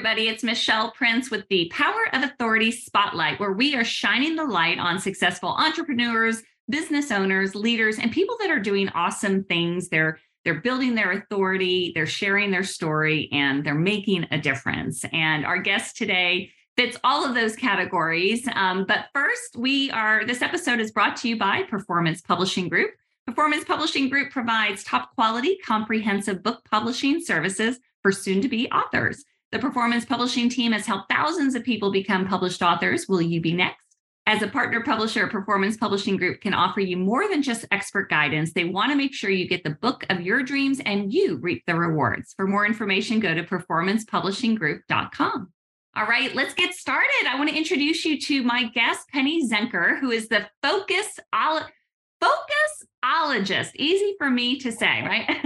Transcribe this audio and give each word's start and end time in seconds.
Everybody, 0.00 0.28
it's 0.28 0.42
Michelle 0.42 0.92
Prince 0.92 1.30
with 1.30 1.46
the 1.50 1.70
Power 1.70 2.08
of 2.14 2.22
Authority 2.22 2.70
Spotlight, 2.70 3.38
where 3.38 3.52
we 3.52 3.76
are 3.76 3.84
shining 3.84 4.34
the 4.34 4.46
light 4.46 4.78
on 4.78 4.98
successful 4.98 5.50
entrepreneurs, 5.50 6.42
business 6.70 7.10
owners, 7.10 7.54
leaders, 7.54 7.98
and 7.98 8.10
people 8.10 8.34
that 8.40 8.50
are 8.50 8.58
doing 8.58 8.88
awesome 8.94 9.44
things. 9.44 9.90
They're 9.90 10.18
they're 10.42 10.62
building 10.62 10.94
their 10.94 11.12
authority, 11.12 11.92
they're 11.94 12.06
sharing 12.06 12.50
their 12.50 12.62
story, 12.62 13.28
and 13.30 13.62
they're 13.62 13.74
making 13.74 14.26
a 14.30 14.40
difference. 14.40 15.04
And 15.12 15.44
our 15.44 15.58
guest 15.58 15.98
today 15.98 16.50
fits 16.78 16.96
all 17.04 17.22
of 17.22 17.34
those 17.34 17.54
categories. 17.54 18.48
Um, 18.54 18.86
but 18.88 19.08
first, 19.12 19.54
we 19.54 19.90
are 19.90 20.24
this 20.24 20.40
episode 20.40 20.80
is 20.80 20.92
brought 20.92 21.18
to 21.18 21.28
you 21.28 21.36
by 21.36 21.64
Performance 21.64 22.22
Publishing 22.22 22.70
Group. 22.70 22.92
Performance 23.26 23.64
Publishing 23.64 24.08
Group 24.08 24.32
provides 24.32 24.82
top 24.82 25.14
quality, 25.14 25.58
comprehensive 25.62 26.42
book 26.42 26.64
publishing 26.64 27.20
services 27.20 27.78
for 28.00 28.12
soon 28.12 28.40
to 28.40 28.48
be 28.48 28.66
authors. 28.70 29.26
The 29.52 29.58
Performance 29.58 30.04
Publishing 30.04 30.48
team 30.48 30.70
has 30.70 30.86
helped 30.86 31.10
thousands 31.10 31.56
of 31.56 31.64
people 31.64 31.90
become 31.90 32.28
published 32.28 32.62
authors. 32.62 33.08
Will 33.08 33.20
you 33.20 33.40
be 33.40 33.52
next? 33.52 33.84
As 34.26 34.42
a 34.42 34.46
partner 34.46 34.80
publisher, 34.80 35.26
Performance 35.26 35.76
Publishing 35.76 36.16
Group 36.16 36.40
can 36.40 36.54
offer 36.54 36.78
you 36.78 36.96
more 36.96 37.28
than 37.28 37.42
just 37.42 37.64
expert 37.72 38.08
guidance. 38.08 38.52
They 38.52 38.66
want 38.66 38.92
to 38.92 38.96
make 38.96 39.12
sure 39.12 39.28
you 39.28 39.48
get 39.48 39.64
the 39.64 39.70
book 39.70 40.06
of 40.08 40.20
your 40.20 40.44
dreams 40.44 40.80
and 40.86 41.12
you 41.12 41.38
reap 41.38 41.64
the 41.66 41.74
rewards. 41.74 42.32
For 42.36 42.46
more 42.46 42.64
information, 42.64 43.18
go 43.18 43.34
to 43.34 43.42
performancepublishinggroup.com. 43.42 45.52
All 45.96 46.06
right, 46.06 46.32
let's 46.36 46.54
get 46.54 46.72
started. 46.74 47.26
I 47.28 47.36
want 47.36 47.50
to 47.50 47.56
introduce 47.56 48.04
you 48.04 48.20
to 48.20 48.44
my 48.44 48.68
guest, 48.68 49.08
Penny 49.08 49.48
Zenker, 49.48 49.98
who 49.98 50.12
is 50.12 50.28
the 50.28 50.48
focus 50.62 51.18
focusologist. 52.22 53.72
Easy 53.74 54.14
for 54.16 54.30
me 54.30 54.60
to 54.60 54.70
say, 54.70 55.02
right? 55.02 55.24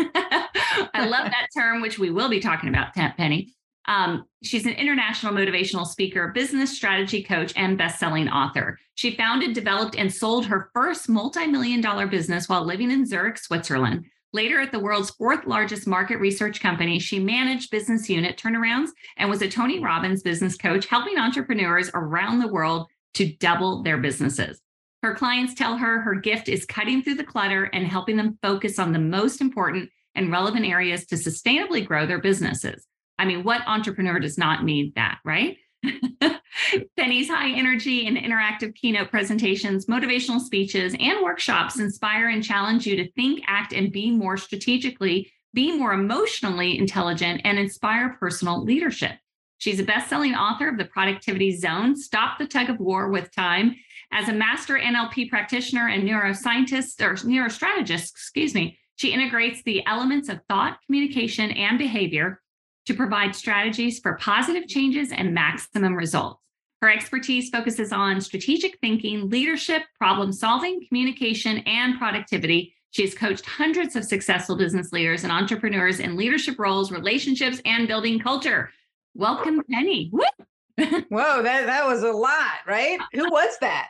I 0.93 1.07
love 1.07 1.31
that 1.31 1.49
term, 1.57 1.81
which 1.81 1.99
we 1.99 2.11
will 2.11 2.29
be 2.29 2.41
talking 2.41 2.69
about, 2.69 2.93
Penny. 2.95 3.55
Um, 3.87 4.25
she's 4.43 4.67
an 4.67 4.73
international 4.73 5.33
motivational 5.33 5.87
speaker, 5.87 6.29
business 6.29 6.75
strategy 6.75 7.23
coach, 7.23 7.53
and 7.57 7.77
best-selling 7.77 8.29
author. 8.29 8.79
She 8.95 9.17
founded, 9.17 9.53
developed, 9.55 9.97
and 9.97 10.13
sold 10.13 10.47
her 10.47 10.71
first 10.73 11.09
multi-million 11.09 11.81
dollar 11.81 12.07
business 12.07 12.49
while 12.49 12.65
living 12.65 12.91
in 12.91 13.07
Zurich, 13.07 13.39
Switzerland. 13.39 14.07
Later, 14.33 14.61
at 14.61 14.73
the 14.73 14.81
world's 14.81 15.11
fourth 15.11 15.47
largest 15.47 15.87
market 15.87 16.19
research 16.19 16.61
company, 16.61 16.99
she 16.99 17.21
managed 17.21 17.71
business 17.71 18.11
unit 18.11 18.37
turnarounds 18.37 18.89
and 19.17 19.31
was 19.31 19.43
a 19.43 19.49
Tony 19.49 19.79
Robbins 19.79 20.23
business 20.23 20.57
coach, 20.57 20.87
helping 20.87 21.19
entrepreneurs 21.19 21.91
around 21.95 22.41
the 22.41 22.49
world 22.49 22.89
to 23.15 23.33
double 23.37 23.83
their 23.83 23.99
businesses. 23.99 24.61
Her 25.05 25.15
clients 25.15 25.55
tell 25.55 25.77
her 25.77 26.01
her 26.01 26.15
gift 26.15 26.49
is 26.49 26.65
cutting 26.65 27.03
through 27.03 27.17
the 27.17 27.25
clutter 27.25 27.65
and 27.65 27.87
helping 27.87 28.17
them 28.17 28.39
focus 28.43 28.79
on 28.79 28.93
the 28.93 28.99
most 28.99 29.41
important 29.41 29.91
and 30.15 30.33
relevant 30.33 30.65
areas 30.65 31.07
to 31.07 31.17
sustainably 31.17 31.87
grow 31.87 32.07
their 32.07 32.21
businesses. 32.21 32.87
I 33.19 33.25
mean, 33.25 33.45
what 33.45 33.63
entrepreneur 33.67 34.19
does 34.19 34.39
not 34.39 34.65
need 34.65 34.95
that, 34.97 35.19
right? 35.25 35.57
Penny's 36.97 37.29
high 37.29 37.51
energy 37.51 38.07
and 38.07 38.17
interactive 38.17 38.75
keynote 38.75 39.11
presentations, 39.11 39.87
motivational 39.87 40.41
speeches, 40.41 40.95
and 40.99 41.23
workshops 41.23 41.79
inspire 41.79 42.29
and 42.29 42.43
challenge 42.43 42.87
you 42.87 42.97
to 42.97 43.11
think, 43.13 43.43
act, 43.47 43.73
and 43.73 43.93
be 43.93 44.11
more 44.11 44.37
strategically, 44.37 45.31
be 45.53 45.77
more 45.77 45.93
emotionally 45.93 46.79
intelligent, 46.79 47.41
and 47.45 47.59
inspire 47.59 48.17
personal 48.19 48.63
leadership. 48.63 49.13
She's 49.59 49.81
a 49.81 49.85
best 49.85 50.09
selling 50.09 50.35
author 50.35 50.69
of 50.69 50.79
The 50.79 50.85
Productivity 50.85 51.57
Zone, 51.57 51.97
Stop 51.97 52.39
the 52.39 52.47
Tug 52.47 52.71
of 52.71 52.81
War 52.81 53.09
with 53.09 53.35
Time. 53.35 53.77
As 54.13 54.29
a 54.29 54.33
master 54.33 54.79
NLP 54.79 55.31
practitioner 55.31 55.89
and 55.89 56.09
neuroscientist 56.09 57.01
or 57.01 57.15
neurostrategist, 57.15 58.11
excuse 58.11 58.55
me, 58.55 58.79
she 58.97 59.13
integrates 59.13 59.63
the 59.63 59.85
elements 59.87 60.29
of 60.29 60.41
thought, 60.49 60.79
communication, 60.87 61.51
and 61.53 61.79
behavior 61.79 62.41
to 62.87 62.95
provide 62.95 63.35
strategies 63.35 63.99
for 63.99 64.15
positive 64.15 64.69
changes 64.69 65.13
and 65.13 65.35
maximum 65.35 65.95
results. 65.95 66.41
Her 66.83 66.91
expertise 66.91 67.49
focuses 67.49 67.93
on 67.93 68.21
strategic 68.21 68.79
thinking, 68.81 69.31
leadership, 69.31 69.85
problem 69.99 70.33
solving, 70.33 70.87
communication, 70.87 71.59
and 71.67 71.99
productivity. 71.99 72.75
She 72.91 73.03
has 73.03 73.15
coached 73.15 73.47
hundreds 73.47 73.97
of 73.97 74.05
successful 74.05 74.57
business 74.57 74.93
leaders 74.93 75.25
and 75.25 75.33
entrepreneurs 75.33 75.99
in 75.99 76.15
leadership 76.17 76.59
roles, 76.59 76.93
relationships, 76.93 77.61
and 77.65 77.89
building 77.89 78.19
culture. 78.19 78.71
Welcome, 79.15 79.63
Penny. 79.71 80.11
Whoa, 80.77 81.43
that, 81.43 81.67
that 81.67 81.87
was 81.87 82.03
a 82.03 82.13
lot, 82.13 82.59
right? 82.67 82.99
Who 83.15 83.31
was 83.31 83.57
that? 83.61 83.89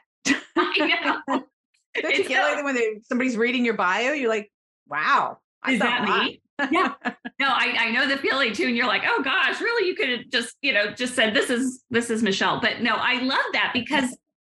I 0.56 1.20
know. 1.28 1.44
Don't 2.00 2.14
you 2.16 2.28
get 2.28 2.42
like 2.42 2.64
when 2.64 3.02
somebody's 3.02 3.36
reading 3.36 3.64
your 3.64 3.74
bio, 3.74 4.12
you're 4.12 4.28
like, 4.28 4.50
wow. 4.88 5.38
I 5.62 5.72
is 5.72 5.80
that 5.80 6.04
me? 6.04 6.40
Yeah. 6.70 6.94
No, 7.40 7.48
I, 7.48 7.74
I 7.78 7.90
know 7.90 8.08
the 8.08 8.16
feeling 8.16 8.52
too. 8.52 8.66
And 8.66 8.76
you're 8.76 8.86
like, 8.86 9.02
oh 9.06 9.22
gosh, 9.22 9.60
really? 9.60 9.88
You 9.88 9.94
could 9.94 10.08
have 10.08 10.28
just, 10.30 10.56
you 10.62 10.72
know, 10.72 10.92
just 10.92 11.14
said 11.14 11.34
this 11.34 11.50
is 11.50 11.82
this 11.90 12.10
is 12.10 12.22
Michelle. 12.22 12.60
But 12.60 12.80
no, 12.80 12.94
I 12.94 13.20
love 13.22 13.44
that 13.52 13.72
because 13.74 14.16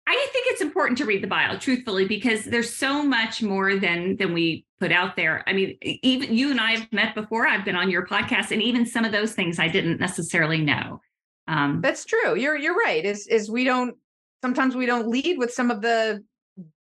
I 0.06 0.28
think 0.32 0.46
it's 0.48 0.60
important 0.60 0.98
to 0.98 1.06
read 1.06 1.22
the 1.22 1.28
bio, 1.28 1.56
truthfully, 1.56 2.06
because 2.06 2.44
there's 2.44 2.74
so 2.74 3.02
much 3.02 3.42
more 3.42 3.76
than 3.76 4.16
than 4.16 4.34
we 4.34 4.66
put 4.80 4.92
out 4.92 5.16
there. 5.16 5.42
I 5.46 5.52
mean, 5.52 5.78
even 5.80 6.34
you 6.34 6.50
and 6.50 6.60
I 6.60 6.72
have 6.72 6.92
met 6.92 7.14
before. 7.14 7.46
I've 7.46 7.64
been 7.64 7.76
on 7.76 7.90
your 7.90 8.06
podcast, 8.06 8.50
and 8.50 8.60
even 8.60 8.84
some 8.84 9.04
of 9.04 9.12
those 9.12 9.32
things 9.32 9.58
I 9.58 9.68
didn't 9.68 10.00
necessarily 10.00 10.58
know. 10.58 11.00
Um, 11.48 11.80
That's 11.80 12.04
true. 12.04 12.36
You're 12.36 12.56
you're 12.56 12.74
right. 12.74 13.04
Is 13.04 13.26
is 13.28 13.50
we 13.50 13.64
don't 13.64 13.96
sometimes 14.42 14.74
we 14.74 14.86
don't 14.86 15.08
lead 15.08 15.38
with 15.38 15.52
some 15.52 15.70
of 15.70 15.80
the 15.80 16.22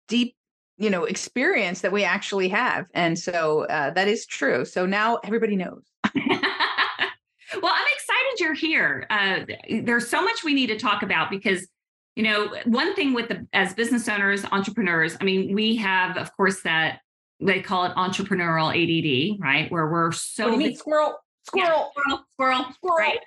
deep 0.08 0.36
you 0.80 0.90
know 0.90 1.04
experience 1.04 1.82
that 1.82 1.92
we 1.92 2.04
actually 2.04 2.50
have. 2.50 2.86
And 2.94 3.20
so 3.20 3.66
uh, 3.66 3.92
that 3.92 4.08
is 4.08 4.26
true. 4.26 4.66
So 4.66 4.86
now 4.86 5.20
everybody 5.24 5.56
knows. 5.56 5.84
Well 7.62 7.74
i'm 7.76 7.86
excited 7.94 8.40
you're 8.40 8.54
here. 8.54 9.08
Uh, 9.10 9.40
there's 9.84 10.08
so 10.08 10.22
much 10.22 10.44
we 10.44 10.54
need 10.54 10.68
to 10.68 10.78
talk 10.78 11.02
about 11.02 11.30
because 11.30 11.68
you 12.16 12.24
know 12.24 12.54
one 12.66 12.94
thing 12.96 13.14
with 13.14 13.30
the 13.30 13.48
as 13.54 13.74
business 13.74 14.08
owners 14.08 14.46
entrepreneurs 14.52 15.18
i 15.20 15.24
mean 15.24 15.54
we 15.56 15.76
have 15.76 16.18
of 16.18 16.36
course 16.36 16.62
that 16.62 17.00
they 17.40 17.62
call 17.62 17.86
it 17.86 17.96
entrepreneurial 17.96 18.70
ADD 18.70 19.40
right? 19.42 19.72
Where 19.72 19.88
we're 19.88 20.12
so 20.12 20.44
what 20.44 20.50
do 20.50 20.62
you 20.62 20.68
mean 20.70 20.78
squirrel 20.78 21.16
squirrel? 21.46 21.92
Yeah, 21.96 22.02
squirrel. 22.04 22.26
squirrel, 22.34 22.74
squirrel. 22.74 22.98
right? 22.98 23.20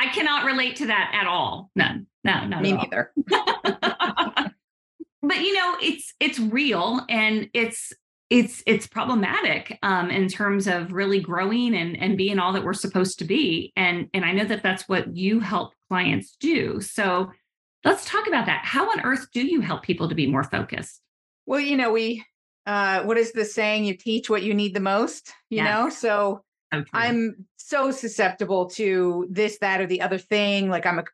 I 0.00 0.08
cannot 0.08 0.44
relate 0.44 0.76
to 0.76 0.86
that 0.86 1.12
at 1.14 1.26
all. 1.26 1.70
None 1.74 2.06
no 2.24 2.46
no 2.46 2.60
me 2.60 2.72
neither 2.72 3.12
but 5.22 5.38
you 5.38 5.54
know 5.54 5.76
it's 5.80 6.14
it's 6.20 6.38
real 6.38 7.00
and 7.08 7.48
it's 7.54 7.92
it's 8.32 8.62
it's 8.66 8.86
problematic 8.86 9.78
um, 9.82 10.10
in 10.10 10.26
terms 10.26 10.66
of 10.66 10.92
really 10.92 11.20
growing 11.20 11.74
and 11.74 11.96
and 11.98 12.16
being 12.16 12.38
all 12.38 12.54
that 12.54 12.64
we're 12.64 12.72
supposed 12.72 13.18
to 13.18 13.24
be. 13.26 13.72
And 13.76 14.08
and 14.14 14.24
i 14.24 14.32
know 14.32 14.44
that 14.44 14.62
that's 14.62 14.88
what 14.88 15.14
you 15.14 15.40
help 15.40 15.74
clients 15.88 16.36
do. 16.40 16.80
So 16.80 17.30
let's 17.84 18.06
talk 18.06 18.26
about 18.26 18.46
that. 18.46 18.64
How 18.64 18.90
on 18.90 19.02
earth 19.02 19.26
do 19.32 19.46
you 19.46 19.60
help 19.60 19.82
people 19.82 20.08
to 20.08 20.14
be 20.14 20.26
more 20.26 20.44
focused? 20.44 21.00
Well 21.46 21.60
you 21.60 21.76
know 21.76 21.92
we 21.92 22.24
uh 22.66 23.02
what 23.02 23.18
is 23.18 23.32
the 23.32 23.44
saying? 23.44 23.84
You 23.84 23.96
teach 23.96 24.30
what 24.30 24.42
you 24.42 24.54
need 24.54 24.74
the 24.74 24.80
most 24.80 25.32
you 25.50 25.58
yes. 25.58 25.66
know 25.66 25.90
so 25.90 26.42
i'm 26.94 27.46
so 27.58 27.90
susceptible 27.90 28.64
to 28.70 29.26
this 29.28 29.58
that 29.58 29.80
or 29.80 29.86
the 29.86 30.00
other 30.00 30.18
thing. 30.18 30.70
Like 30.70 30.86
i'm 30.86 30.98
a 30.98 31.04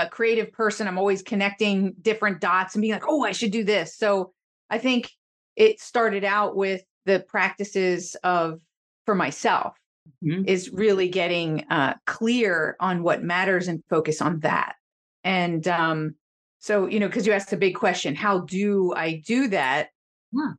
a 0.00 0.08
creative 0.08 0.52
person. 0.52 0.88
I'm 0.88 0.98
always 0.98 1.22
connecting 1.22 1.94
different 2.00 2.40
dots 2.40 2.74
and 2.74 2.82
being 2.82 2.94
like, 2.94 3.06
oh, 3.06 3.24
I 3.24 3.32
should 3.32 3.52
do 3.52 3.64
this. 3.64 3.96
So 3.96 4.32
I 4.70 4.78
think 4.78 5.10
it 5.56 5.80
started 5.80 6.24
out 6.24 6.56
with 6.56 6.82
the 7.06 7.20
practices 7.20 8.16
of 8.24 8.60
for 9.04 9.14
myself 9.14 9.76
mm-hmm. 10.24 10.44
is 10.46 10.70
really 10.70 11.08
getting 11.08 11.64
uh, 11.70 11.94
clear 12.06 12.76
on 12.80 13.02
what 13.02 13.22
matters 13.22 13.68
and 13.68 13.82
focus 13.90 14.20
on 14.20 14.40
that. 14.40 14.74
And 15.24 15.66
um, 15.68 16.14
so, 16.58 16.86
you 16.86 17.00
know, 17.00 17.08
because 17.08 17.26
you 17.26 17.32
asked 17.32 17.52
a 17.52 17.58
big 17.58 17.74
question, 17.74 18.14
how 18.14 18.40
do 18.40 18.94
I 18.94 19.22
do 19.26 19.48
that? 19.48 19.88
Yeah. 20.32 20.52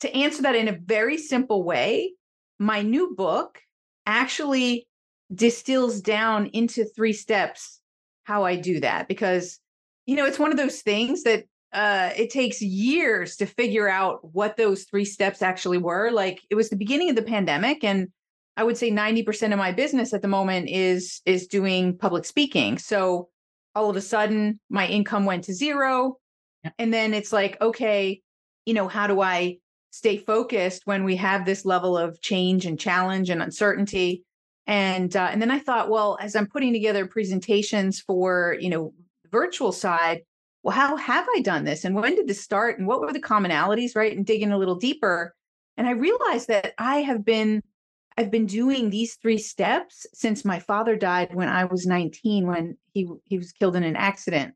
To 0.00 0.14
answer 0.14 0.42
that 0.42 0.54
in 0.54 0.68
a 0.68 0.78
very 0.78 1.18
simple 1.18 1.64
way, 1.64 2.12
my 2.58 2.82
new 2.82 3.14
book 3.16 3.60
actually 4.06 4.86
distills 5.34 6.00
down 6.00 6.46
into 6.46 6.84
three 6.84 7.12
steps 7.12 7.80
how 8.26 8.44
I 8.44 8.56
do 8.56 8.80
that 8.80 9.08
because 9.08 9.58
you 10.04 10.16
know 10.16 10.26
it's 10.26 10.38
one 10.38 10.50
of 10.50 10.58
those 10.58 10.82
things 10.82 11.22
that 11.22 11.44
uh 11.72 12.10
it 12.16 12.30
takes 12.30 12.60
years 12.60 13.36
to 13.36 13.46
figure 13.46 13.88
out 13.88 14.34
what 14.34 14.56
those 14.56 14.84
three 14.84 15.04
steps 15.04 15.42
actually 15.42 15.78
were 15.78 16.10
like 16.10 16.42
it 16.50 16.54
was 16.54 16.68
the 16.68 16.76
beginning 16.76 17.08
of 17.08 17.16
the 17.16 17.22
pandemic 17.22 17.84
and 17.84 18.08
I 18.56 18.64
would 18.64 18.78
say 18.78 18.90
90% 18.90 19.52
of 19.52 19.58
my 19.58 19.72
business 19.72 20.14
at 20.14 20.22
the 20.22 20.28
moment 20.28 20.68
is 20.70 21.20
is 21.26 21.46
doing 21.46 21.96
public 21.98 22.24
speaking. 22.24 22.78
So 22.78 23.28
all 23.74 23.90
of 23.90 23.96
a 23.96 24.00
sudden 24.00 24.58
my 24.70 24.86
income 24.86 25.26
went 25.26 25.44
to 25.44 25.54
zero. 25.54 26.16
Yeah. 26.64 26.70
And 26.78 26.92
then 26.92 27.12
it's 27.12 27.32
like, 27.32 27.60
okay, 27.60 28.22
you 28.64 28.74
know, 28.74 28.88
how 28.88 29.06
do 29.06 29.20
I 29.20 29.58
stay 29.90 30.16
focused 30.16 30.82
when 30.86 31.04
we 31.04 31.16
have 31.16 31.44
this 31.44 31.64
level 31.64 31.96
of 31.98 32.20
change 32.22 32.64
and 32.64 32.80
challenge 32.80 33.28
and 33.28 33.42
uncertainty? 33.42 34.24
And 34.66 35.14
uh, 35.14 35.28
and 35.30 35.40
then 35.40 35.50
I 35.50 35.58
thought, 35.58 35.88
well, 35.88 36.18
as 36.20 36.34
I'm 36.34 36.46
putting 36.46 36.72
together 36.72 37.06
presentations 37.06 38.00
for, 38.00 38.56
you 38.60 38.68
know, 38.68 38.92
virtual 39.30 39.72
side, 39.72 40.22
well, 40.62 40.74
how 40.74 40.96
have 40.96 41.26
I 41.36 41.40
done 41.40 41.64
this? 41.64 41.84
And 41.84 41.94
when 41.94 42.16
did 42.16 42.26
this 42.26 42.42
start? 42.42 42.78
And 42.78 42.88
what 42.88 43.00
were 43.00 43.12
the 43.12 43.20
commonalities, 43.20 43.94
right? 43.94 44.16
And 44.16 44.26
digging 44.26 44.50
a 44.50 44.58
little 44.58 44.74
deeper. 44.74 45.34
And 45.76 45.86
I 45.86 45.92
realized 45.92 46.48
that 46.48 46.74
I 46.78 47.02
have 47.02 47.24
been 47.24 47.62
I've 48.18 48.30
been 48.30 48.46
doing 48.46 48.90
these 48.90 49.14
three 49.16 49.38
steps 49.38 50.06
since 50.14 50.44
my 50.44 50.58
father 50.58 50.96
died 50.96 51.34
when 51.34 51.48
I 51.48 51.66
was 51.66 51.86
19 51.86 52.46
when 52.46 52.76
he 52.92 53.08
he 53.24 53.38
was 53.38 53.52
killed 53.52 53.76
in 53.76 53.84
an 53.84 53.94
accident. 53.94 54.54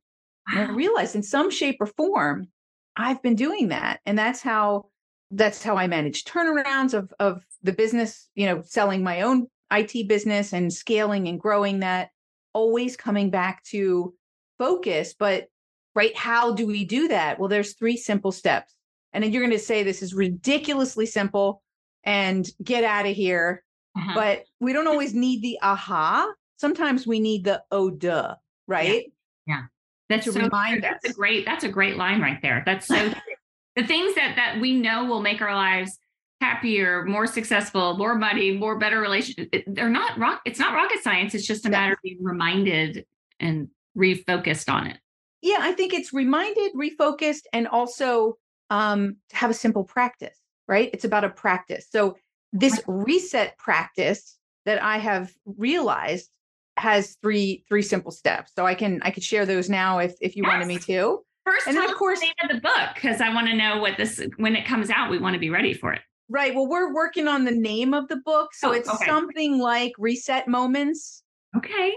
Wow. 0.52 0.62
And 0.62 0.70
I 0.72 0.74
realized 0.74 1.14
in 1.14 1.22
some 1.22 1.50
shape 1.50 1.76
or 1.78 1.86
form 1.86 2.48
I've 2.96 3.22
been 3.22 3.36
doing 3.36 3.68
that 3.68 4.00
and 4.04 4.18
that's 4.18 4.40
how 4.40 4.86
that's 5.30 5.62
how 5.62 5.76
I 5.76 5.86
manage 5.86 6.24
turnarounds 6.24 6.92
of 6.92 7.12
of 7.20 7.44
the 7.62 7.72
business, 7.72 8.28
you 8.34 8.46
know, 8.46 8.62
selling 8.62 9.04
my 9.04 9.20
own 9.20 9.46
IT 9.70 10.08
business 10.08 10.52
and 10.52 10.72
scaling 10.72 11.28
and 11.28 11.40
growing 11.40 11.80
that 11.80 12.10
always 12.52 12.96
coming 12.96 13.30
back 13.30 13.62
to 13.62 14.12
focus 14.58 15.14
but 15.18 15.46
right 15.94 16.16
how 16.16 16.52
do 16.54 16.66
we 16.66 16.84
do 16.84 17.08
that? 17.08 17.38
Well 17.38 17.48
there's 17.48 17.74
three 17.74 17.96
simple 17.96 18.32
steps. 18.32 18.74
And 19.12 19.24
then 19.24 19.32
you're 19.32 19.42
going 19.42 19.52
to 19.52 19.58
say 19.58 19.82
this 19.82 20.02
is 20.02 20.14
ridiculously 20.14 21.06
simple 21.06 21.62
and 22.04 22.48
get 22.62 22.84
out 22.84 23.06
of 23.06 23.16
here. 23.16 23.64
Uh-huh. 23.96 24.12
But 24.14 24.44
we 24.60 24.72
don't 24.72 24.86
always 24.86 25.14
need 25.14 25.42
the 25.42 25.58
aha. 25.62 26.32
Sometimes 26.58 27.06
we 27.06 27.18
need 27.18 27.44
the 27.44 27.62
oh 27.72 27.90
duh, 27.90 28.36
right? 28.68 29.12
Yeah. 29.46 29.54
yeah. 29.54 29.62
That's 30.08 30.26
to 30.26 30.32
so 30.32 30.40
remind. 30.40 30.82
That's 30.82 31.08
a 31.08 31.12
great, 31.12 31.44
that's 31.44 31.64
a 31.64 31.68
great 31.68 31.96
line 31.96 32.20
right 32.20 32.38
there. 32.42 32.62
That's 32.64 32.86
so 32.86 33.12
the 33.76 33.86
things 33.86 34.14
that 34.14 34.36
that 34.36 34.60
we 34.60 34.74
know 34.74 35.04
will 35.06 35.20
make 35.22 35.40
our 35.40 35.54
lives 35.54 35.98
happier, 36.40 37.04
more 37.04 37.26
successful, 37.26 37.96
more 37.96 38.14
money, 38.14 38.52
more 38.52 38.78
better 38.78 39.00
relationship. 39.00 39.64
They're 39.66 39.88
not 39.90 40.18
rock, 40.18 40.40
it's 40.44 40.58
not 40.58 40.74
rocket 40.74 41.02
science. 41.02 41.34
It's 41.34 41.46
just 41.46 41.66
a 41.66 41.70
matter 41.70 41.92
of 41.92 41.98
being 42.02 42.18
reminded 42.20 43.04
and 43.38 43.68
refocused 43.96 44.72
on 44.72 44.86
it. 44.86 44.98
Yeah, 45.42 45.58
I 45.60 45.72
think 45.72 45.94
it's 45.94 46.12
reminded, 46.12 46.72
refocused, 46.74 47.44
and 47.52 47.66
also 47.68 48.36
um, 48.68 49.16
to 49.30 49.36
have 49.36 49.50
a 49.50 49.54
simple 49.54 49.84
practice 49.84 50.40
right? 50.70 50.88
It's 50.94 51.04
about 51.04 51.24
a 51.24 51.28
practice. 51.28 51.86
So 51.90 52.16
this 52.52 52.80
reset 52.86 53.58
practice 53.58 54.38
that 54.64 54.82
I 54.82 54.98
have 54.98 55.32
realized 55.44 56.30
has 56.76 57.18
three 57.20 57.64
three 57.68 57.82
simple 57.82 58.12
steps. 58.12 58.52
So 58.54 58.64
I 58.64 58.74
can 58.74 59.00
I 59.02 59.10
could 59.10 59.24
share 59.24 59.44
those 59.44 59.68
now 59.68 59.98
if 59.98 60.14
if 60.22 60.36
you 60.36 60.44
yes. 60.44 60.52
wanted 60.52 60.68
me 60.68 60.78
to. 60.78 61.18
First, 61.44 61.66
and 61.66 61.76
then 61.76 61.90
of 61.90 61.96
course, 61.96 62.20
the 62.20 62.26
name 62.26 62.34
of 62.44 62.56
the 62.56 62.60
book 62.60 62.94
because 62.94 63.20
I 63.20 63.34
want 63.34 63.48
to 63.48 63.56
know 63.56 63.80
what 63.80 63.96
this 63.98 64.24
when 64.36 64.54
it 64.54 64.64
comes 64.64 64.88
out. 64.88 65.10
We 65.10 65.18
want 65.18 65.34
to 65.34 65.40
be 65.40 65.50
ready 65.50 65.74
for 65.74 65.92
it. 65.92 66.00
Right. 66.30 66.54
Well, 66.54 66.68
we're 66.68 66.94
working 66.94 67.26
on 67.26 67.44
the 67.44 67.50
name 67.50 67.92
of 67.92 68.06
the 68.06 68.16
book, 68.16 68.54
so 68.54 68.70
oh, 68.70 68.72
it's 68.72 68.88
okay. 68.88 69.04
something 69.04 69.58
like 69.58 69.92
Reset 69.98 70.46
Moments. 70.46 71.24
Okay. 71.56 71.94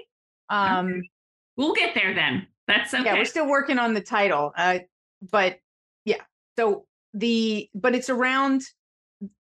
Um, 0.50 0.88
okay. 0.88 1.10
we'll 1.56 1.74
get 1.74 1.94
there 1.94 2.16
then. 2.16 2.48
That's 2.68 2.94
okay. 2.94 3.04
Yeah, 3.04 3.14
we're 3.14 3.26
still 3.26 3.48
working 3.48 3.78
on 3.78 3.94
the 3.94 4.02
title. 4.02 4.52
Uh, 4.58 4.80
but 5.32 5.60
yeah. 6.04 6.22
So 6.58 6.86
the 7.14 7.70
but 7.76 7.94
it's 7.94 8.10
around 8.10 8.64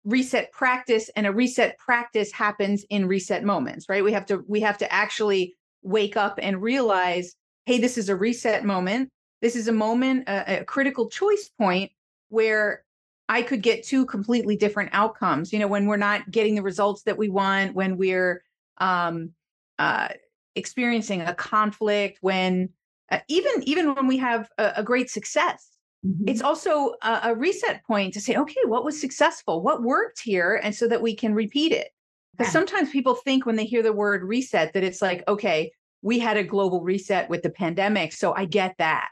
reset 0.04 0.52
practice 0.52 1.10
and 1.16 1.26
a 1.26 1.32
reset 1.32 1.78
practice 1.78 2.32
happens 2.32 2.86
in 2.90 3.08
reset 3.08 3.44
moments 3.44 3.88
right 3.90 4.04
we 4.04 4.12
have 4.12 4.26
to 4.26 4.44
we 4.48 4.60
have 4.60 4.78
to 4.78 4.92
actually 4.94 5.56
wake 5.82 6.16
up 6.16 6.38
and 6.42 6.62
realize 6.62 7.36
hey 7.66 7.80
this 7.80 7.98
is 7.98 8.10
a 8.10 8.16
reset 8.16 8.64
moment 8.64 9.10
this 9.42 9.56
is 9.56 9.68
a 9.68 9.72
moment 9.72 10.28
a, 10.28 10.60
a 10.60 10.66
critical 10.66 11.10
choice 11.10 11.50
point 11.58 11.92
where 12.30 12.84
i 13.32 13.42
could 13.42 13.62
get 13.62 13.84
two 13.84 14.06
completely 14.06 14.56
different 14.56 14.90
outcomes 14.94 15.52
you 15.52 15.60
know 15.60 15.68
when 15.68 15.86
we're 15.88 15.98
not 15.98 16.30
getting 16.30 16.56
the 16.56 16.62
results 16.62 17.04
that 17.04 17.18
we 17.18 17.30
want 17.30 17.74
when 17.74 17.98
we're 17.98 18.44
um 18.78 19.32
uh 19.80 20.10
experiencing 20.56 21.22
a 21.22 21.34
conflict 21.34 22.18
when 22.22 22.70
uh, 23.12 23.20
even 23.28 23.52
even 23.64 23.96
when 23.96 24.08
we 24.08 24.18
have 24.18 24.50
a, 24.58 24.74
a 24.78 24.84
great 24.84 25.10
success 25.10 25.72
Mm-hmm. 26.06 26.30
It's 26.30 26.42
also 26.42 26.94
a, 27.04 27.20
a, 27.26 27.36
reset 27.36 27.84
point 27.86 28.14
to 28.16 28.22
say, 28.22 28.36
okay, 28.36 28.62
what 28.66 28.84
was 28.84 29.00
successful? 29.00 29.62
What 29.62 29.84
worked 29.84 30.20
here? 30.20 30.60
And 30.64 30.74
so 30.74 30.88
that 30.88 31.02
we 31.02 31.16
can 31.16 31.36
repeat 31.36 31.72
it. 31.72 31.90
Because 32.32 32.48
yeah. 32.48 32.60
sometimes 32.60 32.90
people 32.90 33.14
think 33.16 33.46
when 33.46 33.56
they 33.56 33.66
hear 33.66 33.84
the 33.84 33.94
word 33.94 34.24
reset 34.24 34.74
that 34.74 34.84
it's 34.84 35.02
like, 35.02 35.24
okay, 35.28 35.72
we 36.02 36.18
had 36.18 36.38
a 36.38 36.44
global 36.44 36.82
reset 36.82 37.30
with 37.30 37.44
the 37.44 37.52
pandemic. 37.52 38.14
So 38.14 38.34
I 38.34 38.46
get 38.46 38.76
that. 38.80 39.10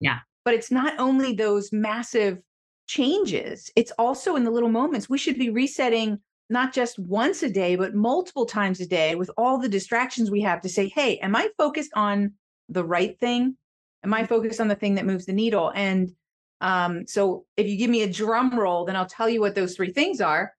Yeah. 0.00 0.18
But 0.44 0.54
it's 0.54 0.72
not 0.72 0.98
only 0.98 1.32
those 1.32 1.72
massive 1.72 2.38
changes, 2.92 3.70
it's 3.74 3.92
also 3.98 4.36
in 4.36 4.44
the 4.44 4.50
little 4.50 4.68
moments. 4.68 5.08
We 5.08 5.18
should 5.18 5.38
be 5.38 5.50
resetting 5.50 6.18
not 6.50 6.74
just 6.74 6.98
once 6.98 7.42
a 7.42 7.48
day, 7.48 7.76
but 7.76 7.94
multiple 7.94 8.44
times 8.44 8.80
a 8.80 8.86
day 8.86 9.14
with 9.14 9.30
all 9.38 9.58
the 9.58 9.68
distractions 9.68 10.30
we 10.30 10.42
have 10.42 10.60
to 10.60 10.68
say, 10.68 10.88
hey, 10.88 11.16
am 11.18 11.34
I 11.34 11.48
focused 11.56 11.92
on 11.94 12.32
the 12.68 12.84
right 12.84 13.18
thing? 13.18 13.56
Am 14.04 14.12
I 14.12 14.26
focused 14.26 14.60
on 14.60 14.68
the 14.68 14.74
thing 14.74 14.96
that 14.96 15.06
moves 15.06 15.24
the 15.24 15.32
needle? 15.32 15.72
And 15.74 16.10
um, 16.60 17.06
so 17.06 17.46
if 17.56 17.66
you 17.66 17.78
give 17.78 17.88
me 17.88 18.02
a 18.02 18.12
drum 18.12 18.58
roll, 18.58 18.84
then 18.84 18.96
I'll 18.96 19.06
tell 19.06 19.28
you 19.28 19.40
what 19.40 19.54
those 19.54 19.74
three 19.74 19.92
things 19.92 20.20
are. 20.20 20.52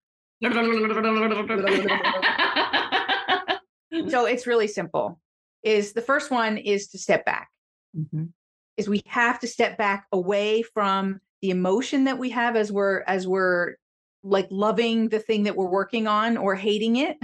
so 4.10 4.26
it's 4.26 4.48
really 4.48 4.68
simple. 4.68 5.20
Is 5.62 5.94
the 5.94 6.02
first 6.02 6.32
one 6.32 6.58
is 6.58 6.88
to 6.88 6.98
step 6.98 7.26
back. 7.26 7.50
Mm-hmm. 7.96 8.26
Is 8.78 8.90
we 8.90 9.04
have 9.06 9.40
to 9.42 9.48
step 9.48 9.78
back 9.78 10.08
away 10.12 10.64
from 10.64 11.22
the 11.44 11.50
emotion 11.50 12.06
that 12.06 12.18
we 12.18 12.30
have 12.30 12.56
as 12.56 12.72
we're 12.72 13.04
as 13.06 13.28
we're 13.28 13.76
like 14.24 14.48
loving 14.50 15.10
the 15.10 15.20
thing 15.20 15.44
that 15.44 15.58
we're 15.58 15.70
working 15.70 16.08
on 16.08 16.38
or 16.38 16.56
hating 16.56 16.96
it. 16.96 17.18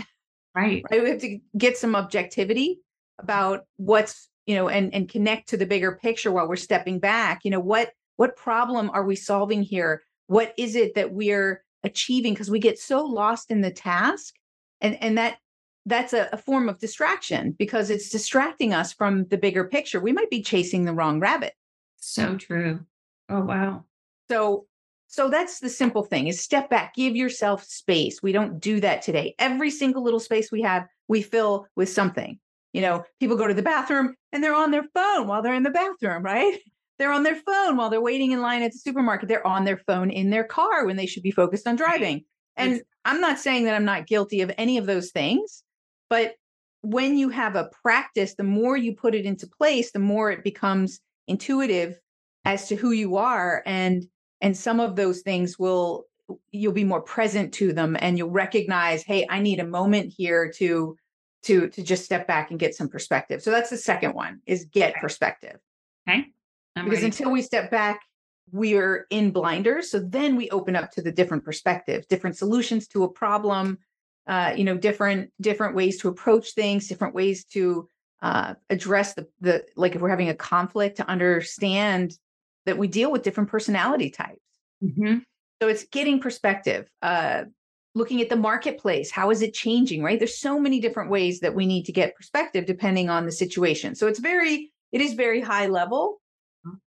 Right. 0.55 0.83
Right. 0.91 1.01
We 1.01 1.09
have 1.09 1.21
to 1.21 1.39
get 1.57 1.77
some 1.77 1.95
objectivity 1.95 2.81
about 3.19 3.65
what's, 3.77 4.27
you 4.45 4.55
know, 4.55 4.67
and 4.67 4.93
and 4.93 5.07
connect 5.07 5.47
to 5.49 5.57
the 5.57 5.65
bigger 5.65 5.93
picture 5.93 6.31
while 6.31 6.49
we're 6.49 6.57
stepping 6.57 6.99
back. 6.99 7.41
You 7.45 7.51
know, 7.51 7.61
what 7.61 7.91
what 8.17 8.35
problem 8.35 8.89
are 8.89 9.05
we 9.05 9.15
solving 9.15 9.63
here? 9.63 10.01
What 10.27 10.53
is 10.57 10.75
it 10.75 10.95
that 10.95 11.13
we're 11.13 11.63
achieving? 11.83 12.33
Because 12.33 12.51
we 12.51 12.59
get 12.59 12.77
so 12.77 13.05
lost 13.05 13.51
in 13.51 13.61
the 13.61 13.71
task. 13.71 14.35
And, 14.81 15.01
and 15.01 15.17
that 15.17 15.37
that's 15.85 16.11
a, 16.13 16.27
a, 16.33 16.37
form 16.37 16.67
of 16.67 16.79
distraction 16.79 17.55
because 17.57 17.89
it's 17.89 18.09
distracting 18.09 18.73
us 18.73 18.91
from 18.91 19.25
the 19.27 19.37
bigger 19.37 19.63
picture. 19.63 20.01
We 20.01 20.11
might 20.11 20.29
be 20.29 20.41
chasing 20.41 20.83
the 20.83 20.93
wrong 20.93 21.21
rabbit. 21.21 21.53
So 21.97 22.35
true. 22.35 22.81
Oh 23.29 23.41
wow. 23.41 23.85
So 24.29 24.65
so 25.11 25.27
that's 25.27 25.59
the 25.59 25.69
simple 25.69 26.03
thing 26.03 26.27
is 26.27 26.39
step 26.39 26.69
back, 26.69 26.93
give 26.93 27.15
yourself 27.15 27.63
space. 27.63 28.21
We 28.21 28.31
don't 28.31 28.59
do 28.59 28.79
that 28.79 29.01
today. 29.01 29.33
Every 29.39 29.71
single 29.71 30.03
little 30.03 30.19
space 30.19 30.51
we 30.51 30.61
have, 30.61 30.85
we 31.07 31.23
fill 31.23 31.65
with 31.75 31.89
something. 31.89 32.39
You 32.73 32.81
know, 32.81 33.03
people 33.19 33.35
go 33.35 33.47
to 33.47 33.55
the 33.55 33.63
bathroom 33.63 34.13
and 34.31 34.43
they're 34.43 34.53
on 34.53 34.69
their 34.69 34.85
phone 34.93 35.25
while 35.25 35.41
they're 35.41 35.55
in 35.55 35.63
the 35.63 35.71
bathroom, 35.71 36.23
right? 36.23 36.57
They're 36.99 37.13
on 37.13 37.23
their 37.23 37.37
phone 37.37 37.77
while 37.77 37.89
they're 37.89 38.01
waiting 38.01 38.33
in 38.33 38.41
line 38.41 38.61
at 38.61 38.73
the 38.73 38.77
supermarket. 38.77 39.29
They're 39.29 39.47
on 39.47 39.63
their 39.63 39.77
phone 39.77 40.09
in 40.09 40.29
their 40.29 40.43
car 40.43 40.85
when 40.85 40.97
they 40.97 41.05
should 41.05 41.23
be 41.23 41.31
focused 41.31 41.65
on 41.65 41.77
driving. 41.77 42.25
And 42.57 42.81
I'm 43.05 43.21
not 43.21 43.39
saying 43.39 43.63
that 43.63 43.75
I'm 43.75 43.85
not 43.85 44.05
guilty 44.05 44.41
of 44.41 44.51
any 44.57 44.77
of 44.77 44.85
those 44.85 45.11
things, 45.11 45.63
but 46.09 46.33
when 46.81 47.17
you 47.17 47.29
have 47.29 47.55
a 47.55 47.69
practice, 47.83 48.35
the 48.35 48.43
more 48.43 48.75
you 48.75 48.95
put 48.95 49.15
it 49.15 49.25
into 49.25 49.47
place, 49.47 49.93
the 49.93 49.99
more 49.99 50.29
it 50.29 50.43
becomes 50.43 50.99
intuitive 51.25 51.97
as 52.43 52.67
to 52.67 52.75
who 52.75 52.91
you 52.91 53.15
are 53.15 53.63
and 53.65 54.05
and 54.41 54.55
some 54.55 54.79
of 54.79 54.95
those 54.95 55.21
things 55.21 55.57
will 55.57 56.05
you'll 56.51 56.73
be 56.73 56.83
more 56.83 57.01
present 57.01 57.53
to 57.53 57.73
them 57.73 57.97
and 57.99 58.17
you'll 58.17 58.29
recognize 58.29 59.03
hey 59.03 59.25
i 59.29 59.39
need 59.39 59.59
a 59.59 59.65
moment 59.65 60.13
here 60.15 60.51
to 60.55 60.95
to 61.41 61.67
to 61.69 61.81
just 61.81 62.05
step 62.05 62.27
back 62.27 62.51
and 62.51 62.59
get 62.59 62.75
some 62.75 62.87
perspective 62.87 63.41
so 63.41 63.49
that's 63.49 63.69
the 63.69 63.77
second 63.77 64.13
one 64.13 64.39
is 64.45 64.65
get 64.65 64.91
okay. 64.91 64.99
perspective 65.01 65.57
okay 66.07 66.25
I'm 66.79 66.85
because 66.85 67.03
ready. 67.03 67.07
until 67.07 67.31
we 67.31 67.41
step 67.41 67.69
back, 67.69 68.01
we're 68.51 69.05
in 69.09 69.31
blinders. 69.31 69.91
So 69.91 69.99
then 69.99 70.35
we 70.35 70.49
open 70.49 70.75
up 70.75 70.91
to 70.91 71.01
the 71.01 71.11
different 71.11 71.43
perspectives, 71.43 72.07
different 72.07 72.37
solutions 72.37 72.87
to 72.89 73.03
a 73.03 73.09
problem, 73.09 73.77
uh, 74.27 74.53
you 74.55 74.63
know, 74.63 74.77
different 74.77 75.31
different 75.41 75.75
ways 75.75 75.99
to 76.01 76.07
approach 76.07 76.53
things, 76.53 76.87
different 76.87 77.13
ways 77.13 77.45
to 77.45 77.87
uh, 78.21 78.55
address 78.69 79.13
the 79.13 79.27
the 79.41 79.65
like 79.75 79.95
if 79.95 80.01
we're 80.01 80.09
having 80.09 80.29
a 80.29 80.35
conflict 80.35 80.97
to 80.97 81.07
understand 81.07 82.17
that 82.69 82.77
we 82.77 82.87
deal 82.87 83.11
with 83.11 83.23
different 83.23 83.49
personality 83.49 84.09
types. 84.09 84.39
Mm-hmm. 84.83 85.19
So 85.61 85.67
it's 85.67 85.83
getting 85.85 86.21
perspective, 86.21 86.87
uh, 87.01 87.43
looking 87.95 88.21
at 88.21 88.29
the 88.29 88.35
marketplace. 88.35 89.11
How 89.11 89.29
is 89.29 89.41
it 89.41 89.53
changing? 89.53 90.03
Right? 90.03 90.17
There's 90.17 90.39
so 90.39 90.59
many 90.59 90.79
different 90.79 91.09
ways 91.09 91.41
that 91.41 91.53
we 91.53 91.65
need 91.65 91.85
to 91.85 91.91
get 91.91 92.15
perspective 92.15 92.65
depending 92.65 93.09
on 93.09 93.25
the 93.25 93.31
situation. 93.31 93.95
So 93.95 94.07
it's 94.07 94.19
very 94.19 94.71
it 94.91 95.01
is 95.01 95.13
very 95.13 95.41
high 95.41 95.67
level 95.67 96.21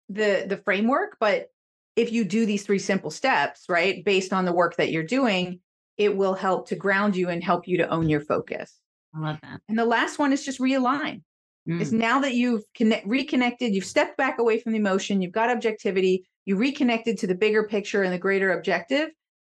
the 0.09 0.45
the 0.49 0.57
framework 0.57 1.17
but 1.21 1.47
if 1.95 2.11
you 2.11 2.25
do 2.25 2.45
these 2.45 2.65
three 2.65 2.81
simple 2.81 3.11
steps 3.11 3.67
right 3.69 4.05
based 4.05 4.33
on 4.33 4.45
the 4.45 4.53
work 4.53 4.75
that 4.77 4.91
you're 4.91 5.05
doing 5.05 5.61
it 6.01 6.17
will 6.17 6.33
help 6.33 6.67
to 6.67 6.75
ground 6.75 7.15
you 7.15 7.29
and 7.29 7.45
help 7.45 7.69
you 7.69 7.77
to 7.77 7.89
own 7.91 8.09
your 8.09 8.23
focus. 8.23 8.81
I 9.15 9.21
love 9.21 9.39
that. 9.43 9.61
And 9.69 9.79
the 9.79 9.85
last 9.85 10.19
one 10.19 10.33
is 10.33 10.43
just 10.43 10.59
realign. 10.59 11.21
Mm. 11.69 11.81
Is 11.81 11.93
now 11.93 12.21
that 12.21 12.35
you've 12.35 12.65
connect, 12.75 13.07
reconnected, 13.07 13.75
you've 13.75 13.85
stepped 13.85 14.17
back 14.17 14.39
away 14.39 14.59
from 14.59 14.73
the 14.73 14.79
emotion, 14.79 15.21
you've 15.21 15.33
got 15.33 15.51
objectivity, 15.51 16.27
you 16.47 16.57
reconnected 16.57 17.19
to 17.19 17.27
the 17.27 17.35
bigger 17.35 17.65
picture 17.65 18.03
and 18.03 18.13
the 18.13 18.19
greater 18.19 18.53
objective. 18.53 19.11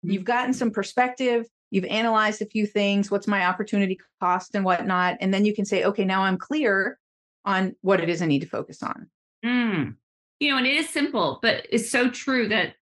Mm. 0.05 0.13
You've 0.13 0.25
gotten 0.25 0.53
some 0.53 0.71
perspective. 0.71 1.45
You've 1.71 1.85
analyzed 1.85 2.41
a 2.41 2.45
few 2.45 2.67
things. 2.67 3.09
What's 3.09 3.27
my 3.27 3.45
opportunity 3.45 3.97
cost 4.19 4.53
and 4.53 4.63
whatnot? 4.63 5.17
And 5.21 5.33
then 5.33 5.45
you 5.45 5.55
can 5.55 5.65
say, 5.65 5.85
okay, 5.85 6.05
now 6.05 6.21
I'm 6.21 6.37
clear 6.37 6.99
on 7.45 7.75
what 7.81 7.99
it 7.99 8.09
is 8.09 8.21
I 8.21 8.25
need 8.25 8.41
to 8.41 8.47
focus 8.47 8.83
on. 8.83 9.09
Mm. 9.43 9.95
You 10.39 10.51
know, 10.51 10.57
and 10.57 10.67
it 10.67 10.75
is 10.75 10.89
simple, 10.89 11.39
but 11.41 11.65
it's 11.69 11.89
so 11.89 12.09
true 12.09 12.47
that 12.49 12.75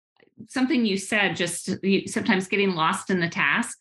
something 0.49 0.87
you 0.87 0.97
said 0.97 1.37
just 1.37 1.69
you, 1.83 2.09
sometimes 2.09 2.49
getting 2.49 2.75
lost 2.75 3.11
in 3.11 3.21
the 3.21 3.29
task. 3.29 3.79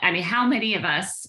I 0.00 0.12
mean, 0.12 0.22
how 0.22 0.46
many 0.46 0.74
of 0.74 0.84
us 0.84 1.26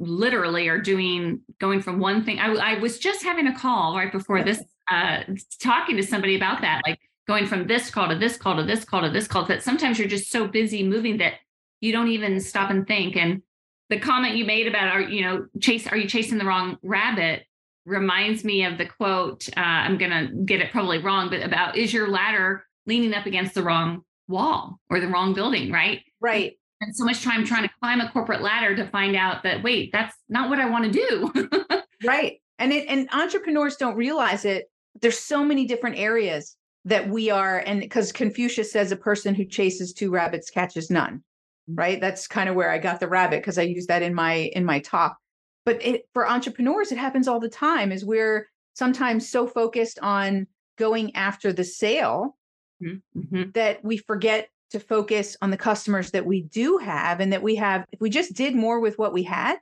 literally 0.00 0.68
are 0.68 0.80
doing 0.80 1.40
going 1.60 1.80
from 1.80 2.00
one 2.00 2.24
thing? 2.24 2.38
I, 2.38 2.52
I 2.54 2.78
was 2.78 2.98
just 2.98 3.22
having 3.22 3.46
a 3.46 3.56
call 3.56 3.96
right 3.96 4.10
before 4.10 4.42
this, 4.42 4.62
uh, 4.90 5.22
talking 5.60 5.96
to 5.96 6.02
somebody 6.02 6.36
about 6.36 6.62
that, 6.62 6.82
like 6.86 6.98
going 7.28 7.46
from 7.46 7.66
this 7.66 7.90
call 7.90 8.08
to 8.08 8.16
this 8.16 8.36
call 8.36 8.56
to 8.56 8.64
this 8.64 8.84
call 8.84 9.02
to 9.02 9.10
this 9.10 9.28
call. 9.28 9.44
That 9.46 9.62
sometimes 9.62 9.98
you're 9.98 10.08
just 10.08 10.30
so 10.30 10.48
busy 10.48 10.82
moving 10.82 11.18
that 11.18 11.34
you 11.80 11.92
don't 11.92 12.08
even 12.08 12.40
stop 12.40 12.70
and 12.70 12.86
think. 12.86 13.16
And 13.16 13.42
the 13.88 14.00
comment 14.00 14.36
you 14.36 14.44
made 14.44 14.66
about, 14.66 14.88
are 14.88 15.02
you 15.02 15.22
know, 15.22 15.46
chase? 15.60 15.86
Are 15.86 15.96
you 15.96 16.08
chasing 16.08 16.38
the 16.38 16.44
wrong 16.44 16.78
rabbit? 16.82 17.44
Reminds 17.86 18.44
me 18.44 18.64
of 18.64 18.78
the 18.78 18.86
quote. 18.86 19.48
Uh, 19.56 19.60
I'm 19.60 19.98
gonna 19.98 20.32
get 20.44 20.60
it 20.60 20.72
probably 20.72 20.98
wrong, 20.98 21.30
but 21.30 21.42
about 21.42 21.76
is 21.76 21.92
your 21.92 22.08
ladder 22.08 22.64
leaning 22.86 23.14
up 23.14 23.26
against 23.26 23.54
the 23.54 23.62
wrong 23.62 24.02
wall 24.28 24.80
or 24.88 25.00
the 25.00 25.08
wrong 25.08 25.34
building, 25.34 25.70
right? 25.70 26.02
Right. 26.20 26.59
And 26.80 26.96
so 26.96 27.04
much 27.04 27.22
time 27.22 27.44
trying 27.44 27.64
to 27.64 27.74
climb 27.80 28.00
a 28.00 28.10
corporate 28.10 28.40
ladder 28.40 28.74
to 28.74 28.86
find 28.88 29.14
out 29.14 29.42
that 29.42 29.62
wait, 29.62 29.90
that's 29.92 30.16
not 30.28 30.48
what 30.48 30.58
I 30.58 30.68
want 30.68 30.90
to 30.90 30.90
do. 30.90 31.48
right. 32.06 32.38
And 32.58 32.72
it 32.72 32.86
and 32.88 33.08
entrepreneurs 33.12 33.76
don't 33.76 33.96
realize 33.96 34.44
it. 34.44 34.70
There's 35.00 35.18
so 35.18 35.44
many 35.44 35.66
different 35.66 35.98
areas 35.98 36.56
that 36.86 37.08
we 37.08 37.28
are 37.30 37.58
and 37.58 37.80
because 37.80 38.12
Confucius 38.12 38.72
says 38.72 38.92
a 38.92 38.96
person 38.96 39.34
who 39.34 39.44
chases 39.44 39.92
two 39.92 40.10
rabbits 40.10 40.50
catches 40.50 40.90
none. 40.90 41.22
Mm-hmm. 41.68 41.74
Right? 41.74 42.00
That's 42.00 42.26
kind 42.26 42.48
of 42.48 42.54
where 42.54 42.70
I 42.70 42.78
got 42.78 43.00
the 43.00 43.08
rabbit 43.08 43.40
because 43.40 43.58
I 43.58 43.62
use 43.62 43.86
that 43.86 44.02
in 44.02 44.14
my 44.14 44.50
in 44.54 44.64
my 44.64 44.80
talk. 44.80 45.18
But 45.66 45.84
it, 45.84 46.08
for 46.14 46.28
entrepreneurs 46.28 46.92
it 46.92 46.98
happens 46.98 47.28
all 47.28 47.40
the 47.40 47.50
time 47.50 47.92
is 47.92 48.04
we're 48.04 48.48
sometimes 48.72 49.28
so 49.28 49.46
focused 49.46 49.98
on 50.00 50.46
going 50.78 51.14
after 51.14 51.52
the 51.52 51.64
sale 51.64 52.38
mm-hmm. 52.82 53.20
mm-hmm. 53.20 53.50
that 53.52 53.84
we 53.84 53.98
forget 53.98 54.48
to 54.70 54.80
focus 54.80 55.36
on 55.42 55.50
the 55.50 55.56
customers 55.56 56.10
that 56.12 56.26
we 56.26 56.42
do 56.42 56.78
have 56.78 57.20
and 57.20 57.32
that 57.32 57.42
we 57.42 57.56
have 57.56 57.84
if 57.92 58.00
we 58.00 58.10
just 58.10 58.34
did 58.34 58.54
more 58.54 58.80
with 58.80 58.98
what 58.98 59.12
we 59.12 59.22
had 59.22 59.56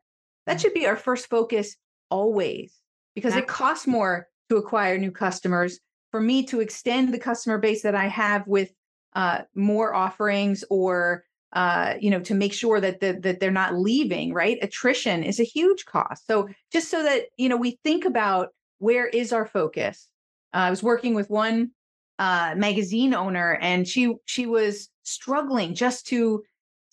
that 0.46 0.52
mm-hmm. 0.52 0.60
should 0.60 0.74
be 0.74 0.86
our 0.86 0.96
first 0.96 1.28
focus 1.28 1.76
always 2.10 2.74
because 3.14 3.34
it 3.36 3.46
costs 3.46 3.86
more 3.86 4.28
to 4.48 4.56
acquire 4.56 4.96
new 4.96 5.10
customers 5.10 5.80
for 6.10 6.20
me 6.20 6.44
to 6.44 6.60
extend 6.60 7.12
the 7.12 7.18
customer 7.18 7.58
base 7.58 7.82
that 7.82 7.94
i 7.94 8.06
have 8.06 8.46
with 8.46 8.70
uh, 9.14 9.42
more 9.54 9.94
offerings 9.94 10.64
or 10.70 11.24
uh, 11.52 11.94
you 12.00 12.10
know 12.10 12.20
to 12.20 12.34
make 12.34 12.52
sure 12.52 12.80
that 12.80 13.00
the, 13.00 13.18
that 13.22 13.40
they're 13.40 13.50
not 13.50 13.74
leaving 13.74 14.32
right? 14.34 14.58
Attrition 14.62 15.22
is 15.22 15.40
a 15.40 15.44
huge 15.44 15.84
cost. 15.86 16.26
So 16.26 16.48
just 16.72 16.90
so 16.90 17.02
that 17.02 17.22
you 17.36 17.48
know 17.48 17.56
we 17.56 17.78
think 17.84 18.04
about 18.04 18.50
where 18.78 19.06
is 19.06 19.32
our 19.32 19.46
focus. 19.46 20.08
Uh, 20.54 20.58
i 20.58 20.70
was 20.70 20.82
working 20.82 21.14
with 21.14 21.28
one 21.28 21.70
uh, 22.18 22.54
magazine 22.56 23.14
owner, 23.14 23.58
and 23.60 23.86
she 23.86 24.14
she 24.24 24.46
was 24.46 24.88
struggling 25.02 25.74
just 25.74 26.06
to 26.08 26.42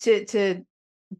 to 0.00 0.24
to 0.26 0.62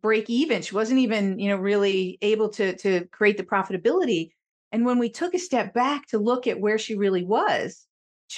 break 0.01 0.31
even. 0.31 0.63
She 0.63 0.75
wasn't 0.75 1.01
even 1.01 1.39
you 1.39 1.49
know 1.51 1.57
really 1.57 2.19
able 2.23 2.49
to 2.51 2.77
to 2.77 3.07
create 3.07 3.37
the 3.37 3.45
profitability. 3.45 4.31
And 4.73 4.85
when 4.85 4.99
we 4.99 5.11
took 5.11 5.35
a 5.35 5.39
step 5.39 5.73
back 5.73 6.07
to 6.09 6.19
look 6.19 6.47
at 6.47 6.61
where 6.61 6.79
she 6.79 6.97
really 6.97 7.25
was, 7.25 7.87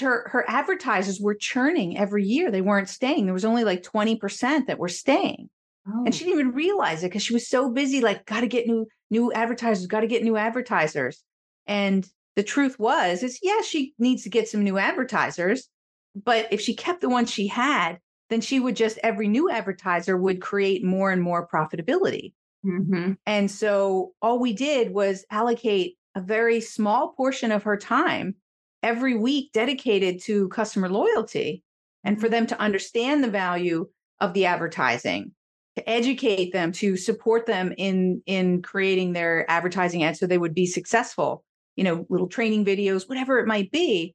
her 0.01 0.29
her 0.29 0.45
advertisers 0.49 1.21
were 1.21 1.35
churning 1.35 1.97
every 1.97 2.25
year. 2.25 2.51
They 2.51 2.61
weren't 2.61 2.89
staying. 2.89 3.25
There 3.25 3.35
was 3.35 3.45
only 3.45 3.65
like 3.65 3.83
twenty 3.83 4.17
percent 4.17 4.67
that 4.67 4.79
were 4.79 4.89
staying. 4.89 5.49
Oh. 5.91 6.05
And 6.05 6.15
she 6.15 6.25
didn't 6.25 6.41
even 6.41 6.53
realize 6.53 7.03
it 7.03 7.09
because 7.09 7.23
she 7.23 7.33
was 7.33 7.49
so 7.49 7.71
busy, 7.71 8.03
like, 8.03 8.27
got 8.27 8.41
to 8.41 8.47
get 8.47 8.67
new 8.67 8.87
new 9.11 9.33
advertisers, 9.33 9.87
got 9.87 10.01
to 10.01 10.07
get 10.07 10.23
new 10.23 10.37
advertisers. 10.37 11.23
And 11.67 12.07
the 12.39 12.45
truth 12.45 12.79
was 12.79 13.25
is 13.25 13.41
yes 13.43 13.67
she 13.67 13.95
needs 13.99 14.23
to 14.23 14.31
get 14.31 14.49
some 14.49 14.63
new 14.63 14.79
advertisers 14.79 15.69
but 16.15 16.47
if 16.53 16.61
she 16.61 16.73
kept 16.73 17.01
the 17.01 17.09
ones 17.09 17.29
she 17.29 17.49
had 17.49 17.99
then 18.31 18.41
she 18.41 18.61
would 18.61 18.77
just 18.77 18.97
every 19.03 19.27
new 19.27 19.51
advertiser 19.51 20.17
would 20.17 20.41
create 20.41 20.85
more 20.85 21.11
and 21.11 21.21
more 21.21 21.49
profitability. 21.49 22.33
Mm-hmm. 22.65 23.15
and 23.27 23.51
so 23.51 24.13
all 24.23 24.39
we 24.39 24.53
did 24.53 24.95
was 24.95 25.25
allocate 25.33 25.97
a 26.15 26.21
very 26.21 26.61
small 26.61 27.09
portion 27.09 27.51
of 27.51 27.65
her 27.65 27.77
time 27.77 28.37
every 28.85 29.17
week 29.17 29.51
dedicated 29.53 30.21
to 30.23 30.49
customer 30.51 30.89
loyalty 30.89 31.65
and 32.05 32.21
for 32.21 32.29
them 32.29 32.47
to 32.47 32.61
understand 32.61 33.25
the 33.25 33.31
value 33.31 33.89
of 34.21 34.33
the 34.33 34.47
advertising 34.47 35.33
to 35.75 35.91
educate 35.91 36.53
them 36.53 36.71
to 36.71 36.97
support 36.97 37.47
them 37.47 37.75
in 37.79 38.23
in 38.27 38.63
creating 38.63 39.13
their 39.13 39.45
advertising 39.51 40.05
ads 40.05 40.21
so 40.21 40.27
they 40.27 40.39
would 40.39 40.55
be 40.55 40.67
successful 40.67 41.45
you 41.79 41.85
know, 41.85 42.05
little 42.09 42.27
training 42.27 42.65
videos, 42.65 43.09
whatever 43.09 43.39
it 43.39 43.47
might 43.47 43.71
be. 43.71 44.13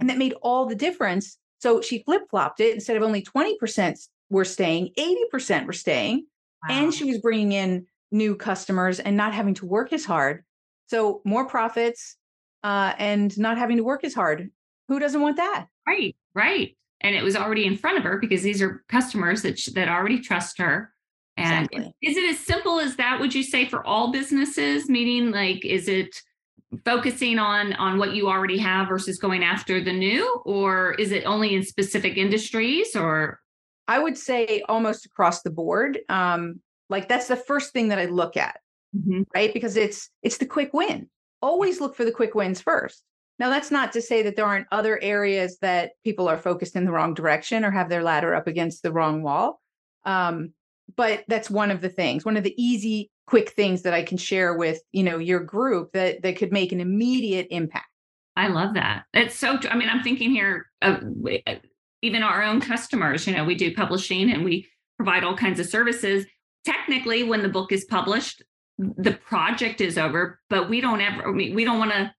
And 0.00 0.10
that 0.10 0.18
made 0.18 0.34
all 0.42 0.66
the 0.66 0.74
difference. 0.74 1.38
So 1.60 1.80
she 1.80 2.02
flip 2.02 2.24
flopped 2.28 2.60
it. 2.60 2.74
Instead 2.74 2.98
of 2.98 3.02
only 3.02 3.22
20% 3.22 3.98
were 4.28 4.44
staying, 4.44 4.90
80% 4.98 5.66
were 5.66 5.72
staying. 5.72 6.26
Wow. 6.68 6.76
And 6.76 6.94
she 6.94 7.04
was 7.04 7.18
bringing 7.18 7.52
in 7.52 7.86
new 8.12 8.36
customers 8.36 9.00
and 9.00 9.16
not 9.16 9.32
having 9.32 9.54
to 9.54 9.66
work 9.66 9.94
as 9.94 10.04
hard. 10.04 10.44
So 10.88 11.22
more 11.24 11.46
profits 11.46 12.16
uh, 12.62 12.92
and 12.98 13.36
not 13.38 13.56
having 13.56 13.78
to 13.78 13.84
work 13.84 14.04
as 14.04 14.12
hard. 14.12 14.50
Who 14.88 14.98
doesn't 14.98 15.20
want 15.20 15.38
that? 15.38 15.68
Right, 15.88 16.14
right. 16.34 16.76
And 17.00 17.16
it 17.16 17.22
was 17.22 17.34
already 17.34 17.64
in 17.64 17.78
front 17.78 17.96
of 17.96 18.04
her 18.04 18.18
because 18.18 18.42
these 18.42 18.60
are 18.60 18.84
customers 18.90 19.40
that 19.40 19.58
that 19.74 19.88
already 19.88 20.20
trust 20.20 20.58
her. 20.58 20.92
And 21.38 21.66
exactly. 21.72 21.94
is 22.02 22.16
it 22.18 22.30
as 22.30 22.38
simple 22.38 22.78
as 22.78 22.96
that? 22.96 23.20
Would 23.20 23.34
you 23.34 23.42
say 23.42 23.66
for 23.66 23.86
all 23.86 24.12
businesses? 24.12 24.88
Meaning, 24.88 25.32
like, 25.32 25.64
is 25.64 25.88
it 25.88 26.22
focusing 26.84 27.38
on 27.38 27.72
on 27.74 27.98
what 27.98 28.14
you 28.14 28.28
already 28.28 28.58
have 28.58 28.88
versus 28.88 29.18
going 29.18 29.42
after 29.42 29.82
the 29.82 29.92
new? 29.92 30.42
Or 30.44 30.92
is 30.94 31.12
it 31.12 31.24
only 31.24 31.54
in 31.54 31.62
specific 31.62 32.16
industries 32.16 32.94
or? 32.94 33.40
I 33.88 34.00
would 34.00 34.18
say 34.18 34.62
almost 34.68 35.06
across 35.06 35.42
the 35.42 35.50
board. 35.50 36.00
Um 36.08 36.60
like 36.88 37.08
that's 37.08 37.28
the 37.28 37.36
first 37.36 37.72
thing 37.72 37.88
that 37.88 37.98
i 37.98 38.04
look 38.04 38.36
at 38.36 38.60
mm-hmm. 38.96 39.22
right? 39.34 39.52
Because 39.52 39.76
it's 39.76 40.10
it's 40.22 40.38
the 40.38 40.46
quick 40.46 40.72
win. 40.72 41.08
Always 41.42 41.80
look 41.80 41.94
for 41.94 42.04
the 42.04 42.12
quick 42.12 42.34
wins 42.34 42.60
first. 42.60 43.02
Now 43.38 43.50
that's 43.50 43.70
not 43.70 43.92
to 43.92 44.02
say 44.02 44.22
that 44.22 44.36
there 44.36 44.46
aren't 44.46 44.66
other 44.72 44.98
areas 45.02 45.58
that 45.60 45.92
people 46.04 46.28
are 46.28 46.38
focused 46.38 46.76
in 46.76 46.84
the 46.84 46.92
wrong 46.92 47.14
direction 47.14 47.64
or 47.64 47.70
have 47.70 47.88
their 47.88 48.02
ladder 48.02 48.34
up 48.34 48.46
against 48.46 48.82
the 48.82 48.92
wrong 48.92 49.22
wall. 49.22 49.60
Um 50.04 50.52
but 50.96 51.24
that's 51.28 51.50
one 51.50 51.70
of 51.70 51.80
the 51.80 51.88
things 51.88 52.24
one 52.24 52.36
of 52.36 52.44
the 52.44 52.54
easy 52.62 53.10
quick 53.26 53.50
things 53.50 53.82
that 53.82 53.92
I 53.92 54.02
can 54.02 54.16
share 54.16 54.54
with, 54.54 54.80
you 54.92 55.02
know, 55.02 55.18
your 55.18 55.40
group 55.40 55.92
that 55.92 56.22
that 56.22 56.36
could 56.36 56.52
make 56.52 56.72
an 56.72 56.80
immediate 56.80 57.48
impact. 57.50 57.86
I 58.36 58.48
love 58.48 58.74
that. 58.74 59.04
It's 59.12 59.36
so 59.36 59.58
I 59.70 59.76
mean, 59.76 59.88
I'm 59.88 60.02
thinking 60.02 60.30
here 60.30 60.66
of 60.82 61.02
uh, 61.46 61.54
even 62.02 62.22
our 62.22 62.42
own 62.42 62.60
customers, 62.60 63.26
you 63.26 63.34
know, 63.34 63.44
we 63.44 63.54
do 63.54 63.74
publishing 63.74 64.30
and 64.30 64.44
we 64.44 64.68
provide 64.96 65.24
all 65.24 65.36
kinds 65.36 65.60
of 65.60 65.66
services. 65.66 66.26
Technically, 66.64 67.22
when 67.22 67.42
the 67.42 67.48
book 67.48 67.72
is 67.72 67.84
published, 67.84 68.42
the 68.78 69.12
project 69.12 69.80
is 69.80 69.98
over, 69.98 70.40
but 70.50 70.68
we 70.68 70.80
don't 70.80 71.00
ever 71.00 71.28
I 71.28 71.32
mean, 71.32 71.54
we 71.54 71.64
don't 71.64 71.78
want 71.78 71.92
to 71.92 72.12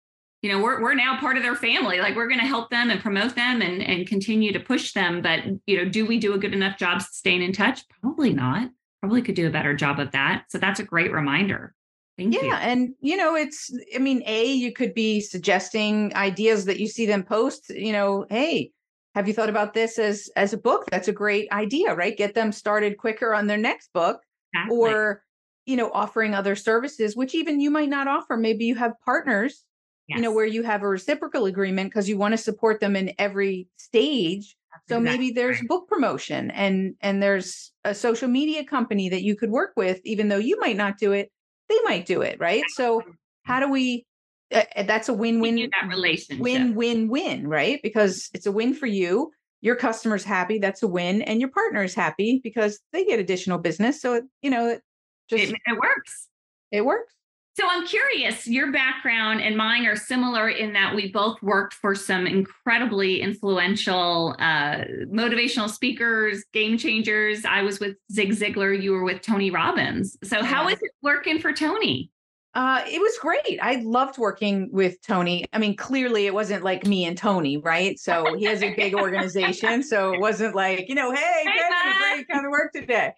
you 0.47 0.53
know 0.53 0.61
we're, 0.61 0.81
we're 0.81 0.93
now 0.93 1.19
part 1.19 1.35
of 1.35 1.43
their 1.43 1.55
family 1.55 1.99
like 1.99 2.15
we're 2.15 2.27
going 2.27 2.39
to 2.39 2.45
help 2.45 2.69
them 2.69 2.89
and 2.89 3.01
promote 3.01 3.35
them 3.35 3.61
and 3.61 3.81
and 3.81 4.07
continue 4.07 4.53
to 4.53 4.59
push 4.59 4.93
them 4.93 5.21
but 5.21 5.41
you 5.65 5.77
know 5.77 5.89
do 5.89 6.05
we 6.05 6.17
do 6.17 6.33
a 6.33 6.37
good 6.37 6.53
enough 6.53 6.77
job 6.77 7.01
staying 7.01 7.41
in 7.41 7.51
touch 7.51 7.81
probably 8.01 8.33
not 8.33 8.69
probably 8.99 9.21
could 9.21 9.35
do 9.35 9.47
a 9.47 9.51
better 9.51 9.73
job 9.73 9.99
of 9.99 10.11
that. 10.11 10.45
So 10.49 10.57
that's 10.57 10.79
a 10.79 10.83
great 10.83 11.11
reminder. 11.11 11.73
Thank 12.17 12.33
you. 12.33 12.41
yeah, 12.41 12.47
you. 12.47 12.71
and 12.71 12.95
you 12.99 13.15
know, 13.15 13.35
it's 13.35 13.71
I 13.95 13.99
mean, 13.99 14.23
A, 14.25 14.45
you 14.45 14.73
could 14.73 14.93
be 14.93 15.21
suggesting 15.21 16.13
ideas 16.15 16.65
that 16.65 16.79
you 16.79 16.87
see 16.87 17.05
them 17.05 17.23
post, 17.23 17.69
you 17.69 17.91
know, 17.91 18.25
hey, 18.29 18.71
have 19.13 19.27
you 19.27 19.33
thought 19.33 19.49
about 19.49 19.73
this 19.73 19.99
as 19.99 20.29
as 20.35 20.53
a 20.53 20.57
book? 20.57 20.85
That's 20.89 21.07
a 21.07 21.13
great 21.13 21.51
idea, 21.51 21.93
right? 21.93 22.17
Get 22.17 22.33
them 22.33 22.51
started 22.51 22.97
quicker 22.97 23.33
on 23.35 23.47
their 23.47 23.57
next 23.57 23.93
book. 23.93 24.21
Exactly. 24.53 24.77
Or, 24.77 25.23
you 25.65 25.75
know, 25.75 25.91
offering 25.93 26.33
other 26.33 26.55
services, 26.55 27.15
which 27.15 27.35
even 27.35 27.59
you 27.59 27.69
might 27.69 27.89
not 27.89 28.07
offer. 28.07 28.35
Maybe 28.35 28.65
you 28.65 28.75
have 28.75 28.93
partners, 29.05 29.63
yes. 30.07 30.17
you 30.17 30.21
know, 30.21 30.31
where 30.31 30.45
you 30.45 30.63
have 30.63 30.83
a 30.83 30.87
reciprocal 30.87 31.45
agreement 31.45 31.89
because 31.89 32.07
you 32.09 32.17
want 32.17 32.33
to 32.33 32.37
support 32.37 32.79
them 32.79 32.95
in 32.95 33.13
every 33.17 33.67
stage 33.77 34.55
so 34.87 34.97
exactly. 34.97 35.17
maybe 35.17 35.33
there's 35.33 35.59
book 35.67 35.87
promotion 35.87 36.51
and 36.51 36.93
and 37.01 37.21
there's 37.21 37.71
a 37.83 37.95
social 37.95 38.27
media 38.27 38.63
company 38.63 39.09
that 39.09 39.23
you 39.23 39.35
could 39.35 39.49
work 39.49 39.71
with 39.75 39.99
even 40.03 40.27
though 40.27 40.37
you 40.37 40.59
might 40.59 40.77
not 40.77 40.99
do 40.99 41.13
it 41.13 41.31
they 41.67 41.79
might 41.83 42.05
do 42.05 42.21
it 42.21 42.39
right 42.39 42.63
so 42.67 43.01
how 43.43 43.59
do 43.59 43.71
we 43.71 44.05
uh, 44.53 44.61
that's 44.83 45.09
a 45.09 45.13
win-win 45.13 45.55
that 45.55 45.89
relationship 45.89 46.43
win-win-win 46.43 47.47
right 47.47 47.79
because 47.81 48.29
it's 48.35 48.45
a 48.45 48.51
win 48.51 48.71
for 48.71 48.85
you 48.85 49.31
your 49.61 49.75
customer's 49.75 50.23
happy, 50.23 50.59
that's 50.59 50.83
a 50.83 50.87
win, 50.87 51.21
and 51.23 51.39
your 51.39 51.49
partner 51.49 51.83
is 51.83 51.95
happy 51.95 52.39
because 52.43 52.79
they 52.93 53.05
get 53.05 53.19
additional 53.19 53.57
business. 53.57 54.01
So, 54.01 54.15
it, 54.15 54.23
you 54.41 54.49
know, 54.49 54.67
it 54.67 54.81
just 55.29 55.51
it, 55.51 55.55
it 55.65 55.79
works. 55.79 56.27
It 56.71 56.85
works. 56.85 57.13
So 57.57 57.67
I'm 57.67 57.87
curious, 57.87 58.45
your 58.45 58.71
background 58.71 59.41
and 59.41 59.57
mine 59.57 59.87
are 59.87 59.95
similar 59.95 60.47
in 60.47 60.73
that 60.73 60.93
we 60.93 61.11
both 61.11 61.41
worked 61.41 61.73
for 61.73 61.95
some 61.95 62.27
incredibly 62.27 63.19
influential 63.19 64.35
uh, 64.37 64.83
motivational 65.11 65.67
speakers, 65.67 66.45
game 66.53 66.77
changers. 66.77 67.45
I 67.45 67.63
was 67.63 67.79
with 67.79 67.95
Zig 68.11 68.29
Ziglar, 68.29 68.79
you 68.79 68.91
were 68.91 69.03
with 69.03 69.23
Tony 69.23 69.49
Robbins. 69.49 70.17
So 70.23 70.43
how 70.43 70.69
is 70.69 70.79
it 70.83 70.91
working 71.01 71.39
for 71.39 71.51
Tony? 71.51 72.11
Uh, 72.53 72.83
it 72.85 73.01
was 73.01 73.17
great. 73.19 73.57
I 73.59 73.77
loved 73.77 74.19
working 74.19 74.69
with 74.71 75.01
Tony. 75.01 75.43
I 75.51 75.57
mean, 75.57 75.75
clearly 75.75 76.27
it 76.27 76.35
wasn't 76.35 76.63
like 76.63 76.85
me 76.85 77.05
and 77.05 77.17
Tony, 77.17 77.57
right? 77.57 77.97
So 77.97 78.35
he 78.37 78.45
has 78.45 78.61
a 78.61 78.75
big 78.75 78.93
organization. 78.93 79.81
So 79.81 80.13
it 80.13 80.19
wasn't 80.19 80.53
like, 80.53 80.87
you 80.89 80.93
know, 80.93 81.11
hey, 81.11 81.43
hey 81.43 82.17
great 82.17 82.27
kind 82.27 82.45
of 82.45 82.51
work 82.51 82.71
today. 82.71 83.13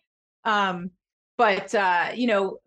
Um, 0.46 0.91
but 1.38 1.75
uh, 1.75 2.12
you 2.15 2.27
know, 2.27 2.60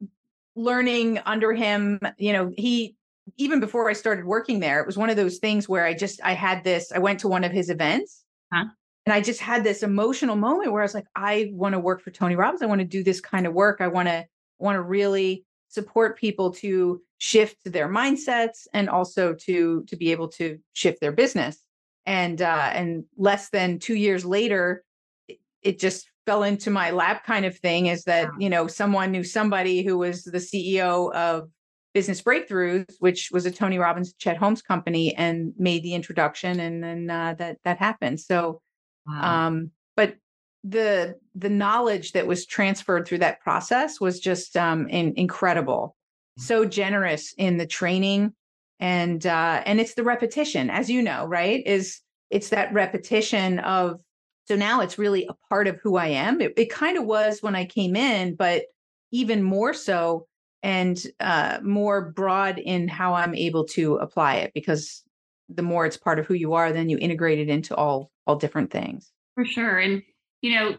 learning 0.54 1.18
under 1.24 1.52
him, 1.52 2.00
you 2.18 2.32
know, 2.32 2.52
he 2.56 2.96
even 3.36 3.60
before 3.60 3.88
I 3.88 3.92
started 3.92 4.24
working 4.24 4.60
there, 4.60 4.80
it 4.80 4.86
was 4.86 4.96
one 4.96 5.10
of 5.10 5.16
those 5.16 5.38
things 5.38 5.68
where 5.68 5.84
I 5.84 5.94
just 5.94 6.20
I 6.22 6.32
had 6.32 6.64
this, 6.64 6.92
I 6.92 6.98
went 6.98 7.20
to 7.20 7.28
one 7.28 7.44
of 7.44 7.52
his 7.52 7.70
events 7.70 8.24
huh? 8.52 8.64
and 9.06 9.12
I 9.12 9.20
just 9.20 9.40
had 9.40 9.64
this 9.64 9.82
emotional 9.82 10.36
moment 10.36 10.72
where 10.72 10.82
I 10.82 10.84
was 10.84 10.94
like, 10.94 11.06
I 11.14 11.50
want 11.52 11.74
to 11.74 11.78
work 11.78 12.02
for 12.02 12.10
Tony 12.10 12.36
Robbins. 12.36 12.62
I 12.62 12.66
want 12.66 12.80
to 12.80 12.86
do 12.86 13.02
this 13.02 13.20
kind 13.20 13.46
of 13.46 13.52
work. 13.52 13.80
I 13.80 13.88
want 13.88 14.08
to 14.08 14.26
want 14.58 14.76
to 14.76 14.82
really 14.82 15.44
support 15.68 16.18
people 16.18 16.52
to 16.52 17.00
shift 17.18 17.56
their 17.64 17.88
mindsets 17.88 18.66
and 18.72 18.88
also 18.88 19.34
to 19.34 19.84
to 19.84 19.96
be 19.96 20.12
able 20.12 20.28
to 20.28 20.58
shift 20.72 21.00
their 21.00 21.12
business. 21.12 21.58
And 22.04 22.42
uh 22.42 22.70
and 22.72 23.04
less 23.16 23.50
than 23.50 23.78
two 23.78 23.94
years 23.94 24.24
later, 24.24 24.84
it, 25.28 25.38
it 25.62 25.78
just 25.78 26.10
fell 26.26 26.42
into 26.42 26.70
my 26.70 26.90
lap 26.90 27.24
kind 27.24 27.44
of 27.44 27.56
thing 27.58 27.86
is 27.86 28.04
that 28.04 28.28
you 28.38 28.48
know 28.48 28.66
someone 28.66 29.10
knew 29.10 29.24
somebody 29.24 29.82
who 29.82 29.98
was 29.98 30.24
the 30.24 30.38
ceo 30.38 31.12
of 31.14 31.48
business 31.94 32.22
breakthroughs 32.22 32.94
which 33.00 33.30
was 33.32 33.44
a 33.46 33.50
tony 33.50 33.78
robbins 33.78 34.14
chet 34.14 34.36
holmes 34.36 34.62
company 34.62 35.14
and 35.16 35.52
made 35.58 35.82
the 35.82 35.94
introduction 35.94 36.60
and 36.60 36.82
then 36.82 37.10
uh, 37.10 37.34
that 37.38 37.58
that 37.64 37.78
happened 37.78 38.20
so 38.20 38.60
wow. 39.06 39.46
um 39.46 39.70
but 39.96 40.16
the 40.64 41.16
the 41.34 41.50
knowledge 41.50 42.12
that 42.12 42.26
was 42.26 42.46
transferred 42.46 43.06
through 43.06 43.18
that 43.18 43.40
process 43.40 44.00
was 44.00 44.20
just 44.20 44.56
um 44.56 44.88
in, 44.88 45.12
incredible 45.16 45.96
mm. 46.38 46.42
so 46.42 46.64
generous 46.64 47.34
in 47.36 47.56
the 47.56 47.66
training 47.66 48.32
and 48.78 49.26
uh 49.26 49.62
and 49.66 49.80
it's 49.80 49.94
the 49.94 50.04
repetition 50.04 50.70
as 50.70 50.88
you 50.88 51.02
know 51.02 51.26
right 51.26 51.66
is 51.66 52.00
it's 52.30 52.48
that 52.50 52.72
repetition 52.72 53.58
of 53.58 54.00
so 54.44 54.56
now 54.56 54.80
it's 54.80 54.98
really 54.98 55.26
a 55.26 55.34
part 55.48 55.68
of 55.68 55.78
who 55.82 55.96
I 55.96 56.08
am. 56.08 56.40
It, 56.40 56.52
it 56.56 56.70
kind 56.70 56.98
of 56.98 57.04
was 57.04 57.42
when 57.42 57.54
I 57.54 57.64
came 57.64 57.94
in, 57.96 58.34
but 58.34 58.64
even 59.12 59.42
more 59.42 59.72
so 59.72 60.26
and 60.62 61.00
uh, 61.20 61.58
more 61.62 62.10
broad 62.10 62.58
in 62.58 62.88
how 62.88 63.14
I'm 63.14 63.34
able 63.34 63.64
to 63.68 63.96
apply 63.96 64.36
it 64.36 64.52
because 64.54 65.02
the 65.48 65.62
more 65.62 65.86
it's 65.86 65.96
part 65.96 66.18
of 66.18 66.26
who 66.26 66.34
you 66.34 66.54
are, 66.54 66.72
then 66.72 66.88
you 66.88 66.98
integrate 66.98 67.38
it 67.38 67.48
into 67.48 67.74
all 67.74 68.10
all 68.26 68.36
different 68.36 68.70
things. 68.70 69.12
For 69.34 69.44
sure, 69.44 69.78
and 69.78 70.02
you 70.40 70.56
know 70.56 70.76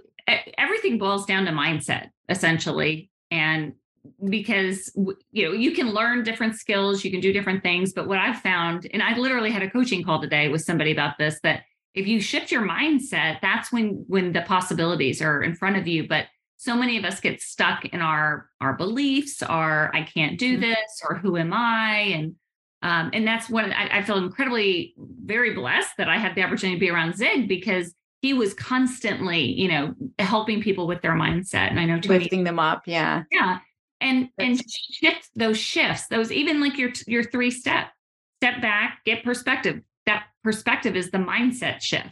everything 0.57 0.97
boils 0.97 1.25
down 1.25 1.45
to 1.45 1.51
mindset 1.51 2.09
essentially, 2.29 3.09
and 3.29 3.73
because 4.29 4.91
you 5.31 5.45
know 5.45 5.51
you 5.51 5.71
can 5.71 5.91
learn 5.91 6.23
different 6.23 6.55
skills, 6.55 7.03
you 7.03 7.11
can 7.11 7.19
do 7.19 7.33
different 7.33 7.61
things, 7.61 7.93
but 7.93 8.07
what 8.07 8.19
I've 8.19 8.41
found, 8.41 8.87
and 8.93 9.03
I 9.03 9.17
literally 9.17 9.51
had 9.51 9.63
a 9.63 9.69
coaching 9.69 10.03
call 10.03 10.21
today 10.21 10.49
with 10.49 10.61
somebody 10.61 10.91
about 10.91 11.17
this 11.17 11.39
that 11.43 11.63
if 11.93 12.07
you 12.07 12.19
shift 12.19 12.51
your 12.51 12.67
mindset 12.67 13.39
that's 13.41 13.71
when 13.71 14.03
when 14.07 14.33
the 14.33 14.41
possibilities 14.41 15.21
are 15.21 15.43
in 15.43 15.55
front 15.55 15.77
of 15.77 15.87
you. 15.87 16.07
But 16.07 16.27
so 16.57 16.75
many 16.75 16.97
of 16.97 17.03
us 17.03 17.19
get 17.19 17.41
stuck 17.41 17.85
in 17.85 18.01
our 18.01 18.49
our 18.61 18.73
beliefs 18.73 19.43
our 19.43 19.93
i 19.93 20.01
can't 20.01 20.39
do 20.39 20.53
mm-hmm. 20.53 20.61
this 20.61 21.01
or 21.07 21.15
who 21.15 21.37
am 21.37 21.53
i? 21.53 21.97
And 21.97 22.35
um, 22.81 23.11
and 23.13 23.25
that's 23.25 23.49
when 23.49 23.71
I, 23.71 23.99
I 23.99 24.01
feel 24.01 24.17
incredibly 24.17 24.93
very 24.97 25.53
blessed 25.53 25.91
that 25.97 26.09
i 26.09 26.17
had 26.17 26.35
the 26.35 26.43
opportunity 26.43 26.77
to 26.77 26.79
be 26.79 26.89
around 26.89 27.15
zig 27.15 27.47
because 27.47 27.93
he 28.21 28.33
was 28.33 28.53
constantly 28.53 29.41
you 29.41 29.67
know 29.67 29.93
helping 30.19 30.61
people 30.61 30.87
with 30.87 31.01
their 31.01 31.13
mindset. 31.13 31.69
And 31.69 31.79
i 31.79 31.85
know 31.85 31.99
lifting 32.05 32.43
them 32.43 32.59
up 32.59 32.83
yeah. 32.85 33.23
Yeah. 33.31 33.59
And 34.01 34.29
that's- 34.37 34.59
and 34.59 34.69
shift 34.69 35.29
those 35.35 35.57
shifts 35.57 36.07
those 36.07 36.31
even 36.31 36.59
like 36.61 36.77
your 36.77 36.91
your 37.07 37.23
three 37.23 37.51
step 37.51 37.87
step 38.39 38.61
back 38.61 38.99
get 39.05 39.23
perspective 39.23 39.81
that 40.05 40.25
perspective 40.43 40.95
is 40.95 41.11
the 41.11 41.17
mindset 41.17 41.81
shift. 41.81 42.09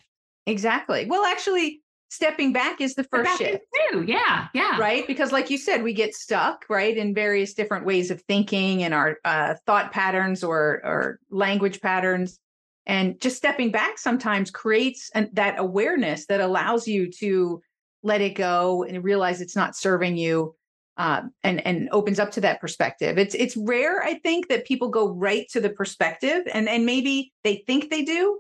Exactly. 0.48 1.06
Well, 1.06 1.26
actually, 1.26 1.82
stepping 2.10 2.52
back 2.52 2.82
is 2.82 2.96
the 2.96 3.04
first 3.06 3.38
shift. 3.38 3.64
Too. 3.92 4.04
Yeah. 4.04 4.48
Yeah. 4.54 4.78
Right. 4.80 5.06
Because, 5.08 5.32
like 5.32 5.50
you 5.50 5.58
said, 5.58 5.84
we 5.84 5.94
get 5.94 6.14
stuck, 6.14 6.66
right, 6.70 6.96
in 6.96 7.14
various 7.14 7.54
different 7.54 7.86
ways 7.86 8.12
of 8.12 8.22
thinking 8.24 8.84
and 8.84 8.94
our 8.94 9.18
uh, 9.24 9.56
thought 9.66 9.92
patterns 9.92 10.44
or, 10.44 10.82
or 10.84 11.20
language 11.30 11.80
patterns. 11.82 12.40
And 12.86 13.22
just 13.22 13.38
stepping 13.38 13.72
back 13.72 13.98
sometimes 13.98 14.52
creates 14.52 15.10
an, 15.14 15.30
that 15.34 15.60
awareness 15.60 16.26
that 16.26 16.42
allows 16.42 16.88
you 16.88 17.12
to 17.20 17.62
let 18.04 18.22
it 18.22 18.36
go 18.36 18.84
and 18.84 19.04
realize 19.04 19.40
it's 19.40 19.56
not 19.56 19.76
serving 19.76 20.18
you 20.18 20.56
um, 20.98 21.32
and 21.44 21.66
and 21.66 21.90
opens 21.92 22.20
up 22.20 22.32
to 22.32 22.42
that 22.42 22.60
perspective. 22.60 23.18
It's 23.18 23.36
it's 23.36 23.56
rare, 23.58 24.04
I 24.04 24.16
think, 24.16 24.50
that 24.50 24.66
people 24.66 24.90
go 24.90 25.10
right 25.10 25.48
to 25.52 25.62
the 25.62 25.70
perspective, 25.70 26.44
and 26.54 26.68
and 26.68 26.86
maybe 26.86 27.34
they 27.44 27.64
think 27.68 27.90
they 27.90 28.04
do, 28.04 28.40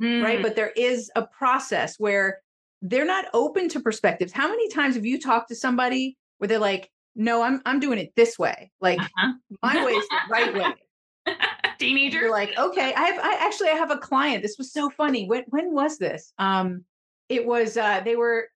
mm. 0.00 0.22
right? 0.22 0.42
But 0.42 0.56
there 0.56 0.72
is 0.76 1.10
a 1.16 1.22
process 1.22 1.96
where 1.98 2.40
they're 2.82 3.04
not 3.04 3.26
open 3.32 3.68
to 3.70 3.80
perspectives. 3.80 4.32
How 4.32 4.48
many 4.48 4.68
times 4.68 4.96
have 4.96 5.06
you 5.06 5.20
talked 5.20 5.48
to 5.48 5.54
somebody 5.54 6.16
where 6.38 6.48
they're 6.48 6.58
like, 6.58 6.90
"No, 7.14 7.42
I'm 7.42 7.62
I'm 7.64 7.80
doing 7.80 7.98
it 7.98 8.12
this 8.16 8.38
way. 8.38 8.70
Like 8.80 9.00
uh-huh. 9.00 9.32
my 9.62 9.84
way 9.84 9.92
is 9.92 10.08
the 10.08 10.18
right 10.30 10.54
way." 11.26 11.36
Teenager, 11.78 12.20
you're 12.20 12.30
like, 12.30 12.56
okay. 12.58 12.92
I 12.94 13.04
have 13.04 13.18
I 13.22 13.36
actually 13.40 13.68
I 13.68 13.74
have 13.74 13.90
a 13.90 13.98
client. 13.98 14.42
This 14.42 14.56
was 14.58 14.72
so 14.72 14.90
funny. 14.90 15.26
When 15.26 15.44
when 15.48 15.72
was 15.72 15.98
this? 15.98 16.32
Um, 16.38 16.84
it 17.28 17.46
was 17.46 17.76
uh 17.76 18.00
they 18.00 18.16
were. 18.16 18.48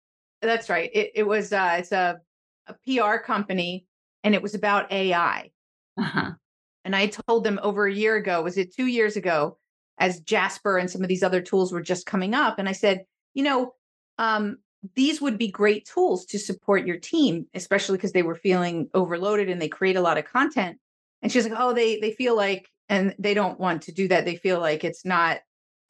That's 0.42 0.68
right. 0.68 0.90
It 0.92 1.12
it 1.14 1.22
was 1.22 1.52
uh 1.52 1.76
it's 1.78 1.92
a 1.92 2.20
a 2.66 2.74
PR 2.86 3.18
company 3.18 3.86
and 4.24 4.34
it 4.34 4.42
was 4.42 4.54
about 4.54 4.90
AI. 4.90 5.50
Uh-huh. 5.98 6.32
And 6.84 6.94
I 6.94 7.06
told 7.06 7.44
them 7.44 7.60
over 7.62 7.86
a 7.86 7.92
year 7.92 8.16
ago, 8.16 8.42
was 8.42 8.58
it 8.58 8.74
two 8.74 8.86
years 8.86 9.16
ago, 9.16 9.58
as 9.98 10.20
Jasper 10.20 10.78
and 10.78 10.90
some 10.90 11.02
of 11.02 11.08
these 11.08 11.22
other 11.22 11.40
tools 11.40 11.72
were 11.72 11.82
just 11.82 12.06
coming 12.06 12.34
up. 12.34 12.58
And 12.58 12.68
I 12.68 12.72
said, 12.72 13.04
you 13.34 13.42
know, 13.42 13.72
um, 14.18 14.58
these 14.94 15.20
would 15.20 15.38
be 15.38 15.48
great 15.48 15.86
tools 15.86 16.26
to 16.26 16.38
support 16.38 16.86
your 16.86 16.98
team, 16.98 17.46
especially 17.54 17.96
because 17.96 18.12
they 18.12 18.22
were 18.22 18.34
feeling 18.34 18.88
overloaded 18.94 19.48
and 19.48 19.60
they 19.60 19.68
create 19.68 19.96
a 19.96 20.00
lot 20.00 20.18
of 20.18 20.26
content. 20.26 20.78
And 21.22 21.32
she's 21.32 21.48
like, 21.48 21.58
oh, 21.58 21.72
they 21.72 21.98
they 21.98 22.12
feel 22.12 22.36
like, 22.36 22.68
and 22.88 23.14
they 23.18 23.34
don't 23.34 23.58
want 23.58 23.82
to 23.82 23.92
do 23.92 24.06
that. 24.08 24.24
They 24.24 24.36
feel 24.36 24.60
like 24.60 24.84
it's 24.84 25.04
not 25.04 25.38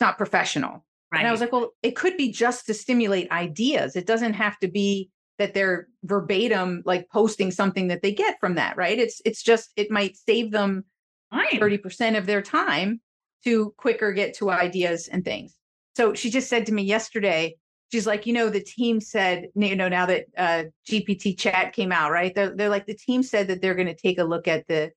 not 0.01 0.17
professional. 0.17 0.85
Right. 1.13 1.21
And 1.21 1.29
I 1.29 1.33
was 1.33 1.41
like, 1.41 1.53
well, 1.53 1.71
it 1.83 1.97
could 1.97 2.17
be 2.17 2.33
just 2.33 2.67
to 2.67 2.75
stimulate 2.75 3.31
ideas. 3.31 3.97
It 3.97 4.07
doesn't 4.07 4.35
have 4.35 4.59
to 4.59 4.69
be 4.69 5.11
that 5.39 5.55
they're 5.55 5.89
verbatim 6.05 6.83
like 6.87 7.09
posting 7.11 7.51
something 7.51 7.89
that 7.89 8.03
they 8.03 8.13
get 8.13 8.39
from 8.41 8.55
that 8.55 8.77
right? 8.77 8.99
It's 8.99 9.21
it's 9.25 9.43
just 9.43 9.71
it 9.77 9.91
might 9.91 10.17
save 10.17 10.51
them 10.51 10.85
30% 11.33 12.17
of 12.17 12.27
their 12.27 12.43
time 12.43 13.01
to 13.45 13.75
quicker 13.77 14.13
get 14.13 14.37
to 14.37 14.51
ideas 14.51 15.09
and 15.09 15.25
things. 15.25 15.55
So 15.97 16.15
she 16.15 16.31
just 16.31 16.49
said 16.49 16.67
to 16.67 16.73
me 16.73 16.83
yesterday 16.83 17.57
she's 17.93 18.07
like 18.07 18.27
you 18.27 18.33
know 18.33 18.51
the 18.51 18.61
team 18.63 19.01
said 19.01 19.49
you 19.55 19.77
know 19.77 19.89
now 19.89 20.07
that 20.07 20.27
uh, 20.37 20.65
gpt 20.89 21.39
chat 21.39 21.73
came 21.73 21.93
out 21.93 22.11
right? 22.11 22.35
They're, 22.35 22.55
they're 22.55 22.69
like 22.69 22.87
the 22.87 22.95
team 22.95 23.23
said 23.23 23.49
that 23.49 23.63
they're 23.63 23.75
going 23.75 23.87
to 23.87 23.95
take 23.95 24.19
a 24.19 24.25
look 24.25 24.49
at 24.49 24.67
the 24.67 24.91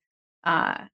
uh 0.44 0.84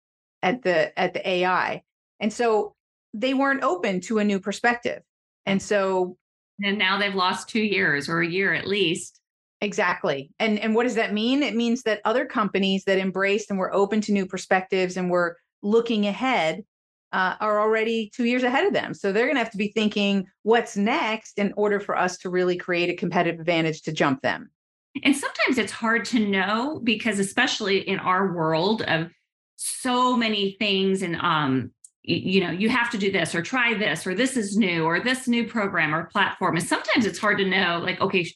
at 0.42 0.62
the 0.62 0.98
at 0.98 1.14
the 1.14 1.28
ai 1.28 1.82
and 2.20 2.32
so 2.32 2.74
they 3.14 3.35
weren't 3.35 3.62
open 3.62 4.00
to 4.02 4.18
a 4.18 4.24
new 4.24 4.38
perspective. 4.38 5.02
And 5.46 5.61
so 5.61 6.16
and 6.62 6.78
now 6.78 6.98
they've 6.98 7.14
lost 7.14 7.48
two 7.48 7.61
years 7.61 8.09
or 8.09 8.20
a 8.20 8.26
year 8.26 8.54
at 8.54 8.66
least 8.66 9.20
Exactly. 9.66 10.31
And 10.38 10.61
and 10.61 10.76
what 10.76 10.85
does 10.85 10.94
that 10.94 11.12
mean? 11.12 11.42
It 11.42 11.57
means 11.57 11.83
that 11.83 12.00
other 12.05 12.24
companies 12.24 12.85
that 12.85 12.98
embraced 12.98 13.50
and 13.50 13.59
were 13.59 13.74
open 13.74 14.00
to 14.02 14.12
new 14.12 14.24
perspectives 14.24 14.96
and 14.96 15.11
were 15.11 15.37
looking 15.61 16.07
ahead 16.07 16.62
uh, 17.12 17.35
are 17.40 17.61
already 17.61 18.12
two 18.14 18.26
years 18.26 18.44
ahead 18.44 18.64
of 18.64 18.72
them. 18.72 18.94
So 18.94 19.11
they're 19.11 19.26
going 19.26 19.35
to 19.35 19.42
have 19.42 19.50
to 19.50 19.59
be 19.59 19.72
thinking 19.72 20.26
what's 20.44 20.76
next 20.76 21.40
in 21.40 21.52
order 21.57 21.81
for 21.81 21.98
us 21.98 22.16
to 22.18 22.31
really 22.31 22.57
create 22.57 22.90
a 22.90 22.94
competitive 22.94 23.40
advantage 23.40 23.83
to 23.83 23.92
jump 23.92 24.22
them. 24.22 24.50
And 25.02 25.16
sometimes 25.16 25.59
it's 25.59 25.72
hard 25.72 26.05
to 26.07 26.20
know 26.20 26.81
because, 26.85 27.18
especially 27.18 27.79
in 27.88 27.98
our 27.98 28.33
world 28.33 28.83
of 28.83 29.11
so 29.57 30.16
many 30.16 30.55
things, 30.61 31.02
and 31.02 31.16
um, 31.16 31.72
you 32.05 32.40
know, 32.40 32.52
you 32.52 32.68
have 32.68 32.88
to 32.90 32.98
do 32.98 33.11
this 33.11 33.35
or 33.35 33.42
try 33.42 33.74
this 33.74 34.07
or 34.07 34.14
this 34.14 34.37
is 34.37 34.57
new 34.57 34.85
or 34.85 35.00
this 35.00 35.26
new 35.26 35.44
program 35.44 35.92
or 35.92 36.05
platform. 36.05 36.55
And 36.55 36.64
sometimes 36.64 37.05
it's 37.05 37.18
hard 37.18 37.38
to 37.38 37.44
know, 37.44 37.81
like, 37.83 38.00
okay, 38.00 38.31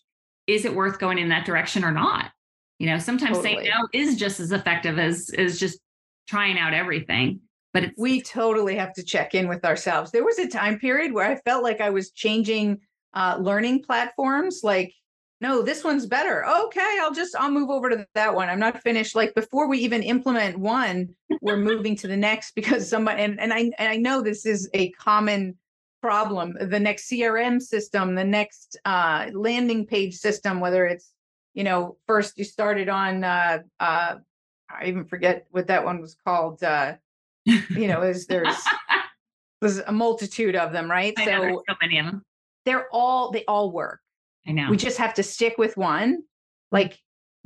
is 0.54 0.64
it 0.64 0.74
worth 0.74 0.98
going 0.98 1.18
in 1.18 1.28
that 1.28 1.46
direction 1.46 1.84
or 1.84 1.92
not? 1.92 2.30
You 2.78 2.86
know, 2.86 2.98
sometimes 2.98 3.36
totally. 3.36 3.56
saying 3.56 3.70
no 3.70 3.88
is 3.92 4.16
just 4.16 4.40
as 4.40 4.52
effective 4.52 4.98
as 4.98 5.30
as 5.36 5.58
just 5.58 5.78
trying 6.28 6.58
out 6.58 6.74
everything. 6.74 7.40
But 7.72 7.84
it's, 7.84 7.98
we 7.98 8.20
totally 8.20 8.74
have 8.76 8.92
to 8.94 9.02
check 9.04 9.34
in 9.34 9.46
with 9.48 9.64
ourselves. 9.64 10.10
There 10.10 10.24
was 10.24 10.38
a 10.38 10.48
time 10.48 10.78
period 10.78 11.12
where 11.12 11.30
I 11.30 11.36
felt 11.36 11.62
like 11.62 11.80
I 11.80 11.90
was 11.90 12.10
changing 12.10 12.80
uh, 13.14 13.38
learning 13.40 13.82
platforms 13.82 14.60
like 14.62 14.94
no 15.40 15.62
this 15.62 15.82
one's 15.82 16.06
better 16.06 16.46
okay 16.46 16.98
i'll 17.00 17.12
just 17.12 17.34
i'll 17.36 17.50
move 17.50 17.70
over 17.70 17.90
to 17.90 18.06
that 18.14 18.32
one 18.32 18.48
i'm 18.48 18.60
not 18.60 18.80
finished 18.82 19.16
like 19.16 19.34
before 19.34 19.68
we 19.68 19.78
even 19.78 20.02
implement 20.02 20.56
one 20.56 21.08
we're 21.40 21.56
moving 21.56 21.96
to 21.96 22.06
the 22.06 22.16
next 22.16 22.54
because 22.54 22.88
somebody 22.88 23.22
and, 23.22 23.40
and 23.40 23.52
i 23.52 23.70
and 23.78 23.88
i 23.88 23.96
know 23.96 24.22
this 24.22 24.46
is 24.46 24.68
a 24.74 24.90
common 24.92 25.56
problem 26.00 26.56
the 26.60 26.80
next 26.80 27.10
crm 27.10 27.60
system 27.60 28.14
the 28.14 28.24
next 28.24 28.78
uh, 28.84 29.26
landing 29.32 29.86
page 29.86 30.14
system 30.14 30.60
whether 30.60 30.86
it's 30.86 31.12
you 31.54 31.64
know 31.64 31.96
first 32.06 32.38
you 32.38 32.44
started 32.44 32.88
on 32.88 33.22
uh, 33.22 33.58
uh, 33.80 34.14
i 34.70 34.86
even 34.86 35.04
forget 35.04 35.46
what 35.50 35.66
that 35.66 35.84
one 35.84 36.00
was 36.00 36.16
called 36.24 36.62
uh, 36.62 36.94
you 37.44 37.86
know 37.86 38.02
is 38.02 38.26
there's 38.26 38.56
there's 39.60 39.78
a 39.78 39.92
multitude 39.92 40.56
of 40.56 40.72
them 40.72 40.90
right? 40.90 41.14
I 41.18 41.24
so 41.24 41.62
so 41.68 41.74
many 41.80 41.98
of 41.98 42.06
them 42.06 42.22
they're 42.64 42.86
all 42.92 43.30
they 43.30 43.44
all 43.46 43.70
work. 43.70 44.00
I 44.46 44.52
know. 44.52 44.70
We 44.70 44.76
just 44.76 44.98
have 44.98 45.14
to 45.14 45.22
stick 45.22 45.56
with 45.58 45.76
one. 45.76 46.22
Like 46.72 46.98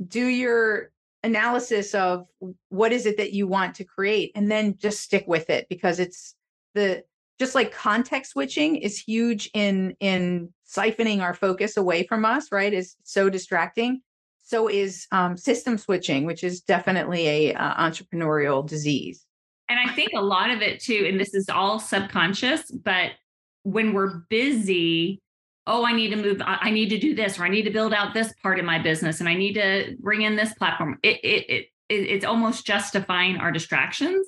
do 0.05 0.25
your 0.25 0.91
analysis 1.23 1.95
of 1.95 2.27
what 2.69 2.91
is 2.91 3.05
it 3.05 3.17
that 3.17 3.33
you 3.33 3.47
want 3.47 3.75
to 3.75 3.83
create 3.83 4.31
and 4.35 4.51
then 4.51 4.77
just 4.77 5.01
stick 5.01 5.25
with 5.27 5.49
it 5.49 5.67
because 5.69 5.99
it's 5.99 6.35
the 6.75 7.03
just 7.39 7.55
like 7.55 7.71
context 7.71 8.31
switching 8.31 8.77
is 8.77 8.97
huge 8.99 9.49
in 9.53 9.95
in 9.99 10.53
siphoning 10.67 11.21
our 11.21 11.33
focus 11.33 11.77
away 11.77 12.05
from 12.07 12.25
us 12.25 12.51
right 12.51 12.73
is 12.73 12.95
so 13.03 13.29
distracting. 13.29 14.01
So 14.43 14.67
is 14.67 15.07
um, 15.11 15.37
system 15.37 15.77
switching 15.77 16.25
which 16.25 16.43
is 16.43 16.61
definitely 16.61 17.27
a 17.27 17.53
uh, 17.53 17.75
entrepreneurial 17.75 18.67
disease. 18.67 19.25
And 19.67 19.79
i 19.79 19.91
think 19.93 20.11
a 20.15 20.21
lot 20.21 20.51
of 20.51 20.61
it 20.61 20.79
too 20.79 21.05
and 21.09 21.19
this 21.19 21.33
is 21.33 21.49
all 21.49 21.79
subconscious 21.79 22.69
but 22.69 23.11
when 23.63 23.93
we're 23.93 24.19
busy 24.29 25.19
oh 25.65 25.83
i 25.83 25.91
need 25.91 26.09
to 26.11 26.17
move 26.17 26.39
i 26.45 26.69
need 26.69 26.89
to 26.89 26.99
do 26.99 27.15
this 27.15 27.39
or 27.39 27.45
i 27.45 27.49
need 27.49 27.63
to 27.63 27.71
build 27.71 27.91
out 27.91 28.13
this 28.13 28.31
part 28.43 28.59
of 28.59 28.65
my 28.65 28.77
business 28.77 29.21
and 29.21 29.27
i 29.27 29.33
need 29.33 29.53
to 29.53 29.95
bring 29.99 30.21
in 30.21 30.35
this 30.35 30.53
platform 30.53 30.99
it 31.01 31.19
it, 31.23 31.49
it, 31.49 31.65
it 31.89 31.95
it's 31.95 32.25
almost 32.25 32.65
justifying 32.65 33.37
our 33.37 33.51
distractions. 33.51 34.27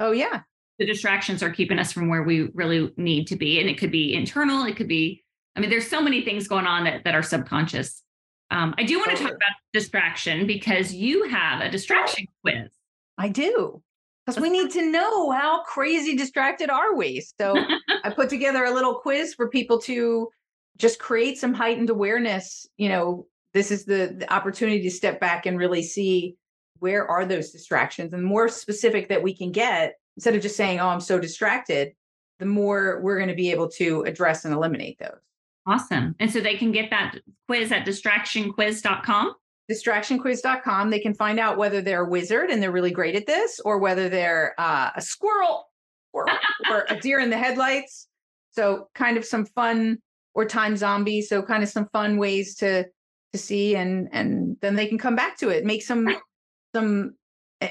Oh 0.00 0.10
yeah 0.10 0.40
the 0.82 0.86
distractions 0.86 1.44
are 1.44 1.50
keeping 1.50 1.78
us 1.78 1.92
from 1.92 2.08
where 2.08 2.24
we 2.24 2.48
really 2.54 2.92
need 2.96 3.28
to 3.28 3.36
be. 3.36 3.60
And 3.60 3.70
it 3.70 3.78
could 3.78 3.92
be 3.92 4.14
internal, 4.14 4.64
it 4.64 4.74
could 4.74 4.88
be, 4.88 5.22
I 5.54 5.60
mean, 5.60 5.70
there's 5.70 5.86
so 5.86 6.02
many 6.02 6.22
things 6.22 6.48
going 6.48 6.66
on 6.66 6.82
that, 6.84 7.04
that 7.04 7.14
are 7.14 7.22
subconscious. 7.22 8.02
Um, 8.50 8.74
I 8.78 8.82
do 8.82 8.98
want 8.98 9.12
to 9.12 9.16
talk 9.16 9.30
about 9.30 9.52
distraction 9.72 10.44
because 10.44 10.92
you 10.92 11.28
have 11.28 11.60
a 11.60 11.70
distraction 11.70 12.26
quiz. 12.40 12.68
I 13.16 13.28
do. 13.28 13.80
Because 14.26 14.42
we 14.42 14.50
need 14.50 14.72
to 14.72 14.90
know 14.90 15.30
how 15.30 15.62
crazy 15.62 16.16
distracted 16.16 16.68
are 16.68 16.96
we. 16.96 17.24
So 17.38 17.54
I 18.02 18.10
put 18.10 18.28
together 18.28 18.64
a 18.64 18.74
little 18.74 18.96
quiz 18.96 19.34
for 19.34 19.48
people 19.50 19.78
to 19.82 20.30
just 20.78 20.98
create 20.98 21.38
some 21.38 21.54
heightened 21.54 21.90
awareness. 21.90 22.66
You 22.76 22.88
know, 22.88 23.26
this 23.54 23.70
is 23.70 23.84
the, 23.84 24.16
the 24.18 24.32
opportunity 24.32 24.82
to 24.82 24.90
step 24.90 25.20
back 25.20 25.46
and 25.46 25.56
really 25.56 25.84
see 25.84 26.34
where 26.80 27.08
are 27.08 27.24
those 27.24 27.50
distractions 27.50 28.12
and 28.12 28.24
more 28.24 28.48
specific 28.48 29.08
that 29.10 29.22
we 29.22 29.32
can 29.32 29.52
get 29.52 29.94
instead 30.16 30.34
of 30.34 30.42
just 30.42 30.56
saying, 30.56 30.80
oh, 30.80 30.88
I'm 30.88 31.00
so 31.00 31.18
distracted, 31.18 31.92
the 32.38 32.46
more 32.46 33.00
we're 33.02 33.16
going 33.16 33.28
to 33.28 33.34
be 33.34 33.50
able 33.50 33.68
to 33.70 34.02
address 34.02 34.44
and 34.44 34.54
eliminate 34.54 34.98
those. 34.98 35.20
Awesome. 35.66 36.16
And 36.18 36.30
so 36.30 36.40
they 36.40 36.56
can 36.56 36.72
get 36.72 36.90
that 36.90 37.16
quiz 37.46 37.70
at 37.70 37.86
distractionquiz.com. 37.86 39.34
Distractionquiz.com. 39.70 40.90
They 40.90 40.98
can 40.98 41.14
find 41.14 41.38
out 41.38 41.56
whether 41.56 41.80
they're 41.80 42.04
a 42.04 42.08
wizard 42.08 42.50
and 42.50 42.60
they're 42.60 42.72
really 42.72 42.90
great 42.90 43.14
at 43.14 43.26
this, 43.26 43.60
or 43.60 43.78
whether 43.78 44.08
they're 44.08 44.54
uh, 44.58 44.90
a 44.96 45.00
squirrel 45.00 45.68
or, 46.12 46.26
or 46.68 46.84
a 46.88 46.98
deer 46.98 47.20
in 47.20 47.30
the 47.30 47.38
headlights. 47.38 48.08
So, 48.50 48.88
kind 48.94 49.16
of 49.16 49.24
some 49.24 49.46
fun 49.46 49.98
or 50.34 50.44
time 50.44 50.76
zombie. 50.76 51.22
So, 51.22 51.42
kind 51.42 51.62
of 51.62 51.68
some 51.68 51.88
fun 51.92 52.16
ways 52.16 52.56
to 52.56 52.84
to 53.32 53.38
see, 53.38 53.76
and 53.76 54.08
and 54.12 54.56
then 54.60 54.74
they 54.74 54.86
can 54.86 54.98
come 54.98 55.14
back 55.14 55.38
to 55.38 55.48
it. 55.48 55.64
Make 55.64 55.82
some 55.82 56.08
some 56.74 57.14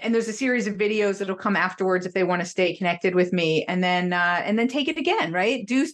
and 0.01 0.13
there's 0.13 0.27
a 0.27 0.33
series 0.33 0.67
of 0.67 0.75
videos 0.75 1.19
that'll 1.19 1.35
come 1.35 1.55
afterwards 1.55 2.05
if 2.05 2.13
they 2.13 2.23
want 2.23 2.41
to 2.41 2.45
stay 2.45 2.75
connected 2.75 3.15
with 3.15 3.33
me 3.33 3.65
and 3.65 3.83
then 3.83 4.13
uh, 4.13 4.41
and 4.43 4.57
then 4.57 4.67
take 4.67 4.87
it 4.87 4.97
again 4.97 5.31
right 5.31 5.65
do 5.67 5.87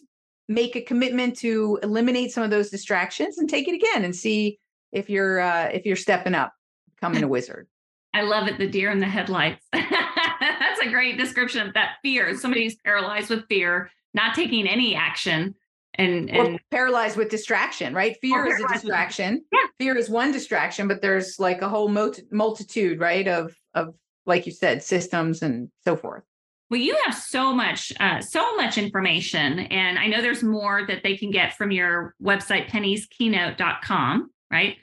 make 0.47 0.75
a 0.75 0.81
commitment 0.81 1.37
to 1.37 1.79
eliminate 1.83 2.31
some 2.31 2.43
of 2.43 2.49
those 2.49 2.69
distractions 2.69 3.37
and 3.37 3.49
take 3.49 3.67
it 3.67 3.75
again 3.75 4.03
and 4.03 4.15
see 4.15 4.59
if 4.91 5.09
you're 5.09 5.39
uh, 5.39 5.69
if 5.73 5.85
you're 5.85 5.95
stepping 5.95 6.35
up 6.35 6.53
becoming 6.95 7.23
a 7.23 7.27
wizard 7.27 7.67
i 8.13 8.21
love 8.21 8.47
it 8.47 8.57
the 8.57 8.67
deer 8.67 8.91
in 8.91 8.99
the 8.99 9.05
headlights 9.05 9.65
that's 9.73 10.79
a 10.81 10.89
great 10.89 11.17
description 11.17 11.65
of 11.65 11.73
that 11.73 11.95
fear 12.01 12.35
somebody's 12.35 12.75
paralyzed 12.77 13.29
with 13.29 13.45
fear 13.47 13.89
not 14.13 14.35
taking 14.35 14.67
any 14.67 14.95
action 14.95 15.53
and, 15.97 16.29
and 16.29 16.55
or 16.55 16.59
paralyzed 16.71 17.17
with 17.17 17.29
distraction, 17.29 17.93
right? 17.93 18.15
Fear 18.21 18.47
is 18.47 18.61
a 18.61 18.67
distraction. 18.67 19.43
yeah. 19.51 19.59
Fear 19.79 19.97
is 19.97 20.09
one 20.09 20.31
distraction, 20.31 20.87
but 20.87 21.01
there's 21.01 21.39
like 21.39 21.61
a 21.61 21.69
whole 21.69 21.89
multitude, 21.89 22.99
right, 22.99 23.27
of 23.27 23.55
of 23.77 23.95
like 24.27 24.45
you 24.45 24.51
said, 24.51 24.83
systems 24.83 25.41
and 25.41 25.69
so 25.83 25.95
forth. 25.95 26.23
Well, 26.69 26.81
you 26.81 26.97
have 27.05 27.15
so 27.15 27.53
much, 27.53 27.93
uh, 27.99 28.19
so 28.19 28.55
much 28.57 28.77
information, 28.77 29.59
and 29.59 29.97
I 29.97 30.07
know 30.07 30.21
there's 30.21 30.43
more 30.43 30.85
that 30.85 31.01
they 31.01 31.15
can 31.15 31.31
get 31.31 31.55
from 31.55 31.71
your 31.71 32.13
website, 32.21 32.69
pennyskeynote.com, 32.69 34.29
right? 34.51 34.75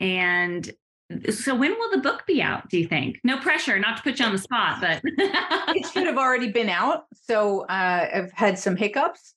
And 0.00 0.68
so, 1.30 1.54
when 1.54 1.78
will 1.78 1.90
the 1.92 2.02
book 2.02 2.24
be 2.26 2.42
out? 2.42 2.68
Do 2.68 2.76
you 2.76 2.88
think? 2.88 3.20
No 3.22 3.38
pressure, 3.38 3.78
not 3.78 3.98
to 3.98 4.02
put 4.02 4.18
you 4.18 4.26
on 4.26 4.32
the 4.32 4.38
spot, 4.38 4.80
but 4.80 5.00
it 5.04 5.86
should 5.86 6.06
have 6.06 6.18
already 6.18 6.50
been 6.50 6.68
out. 6.68 7.04
So, 7.14 7.60
uh, 7.62 8.08
I've 8.12 8.32
had 8.32 8.58
some 8.58 8.76
hiccups, 8.76 9.34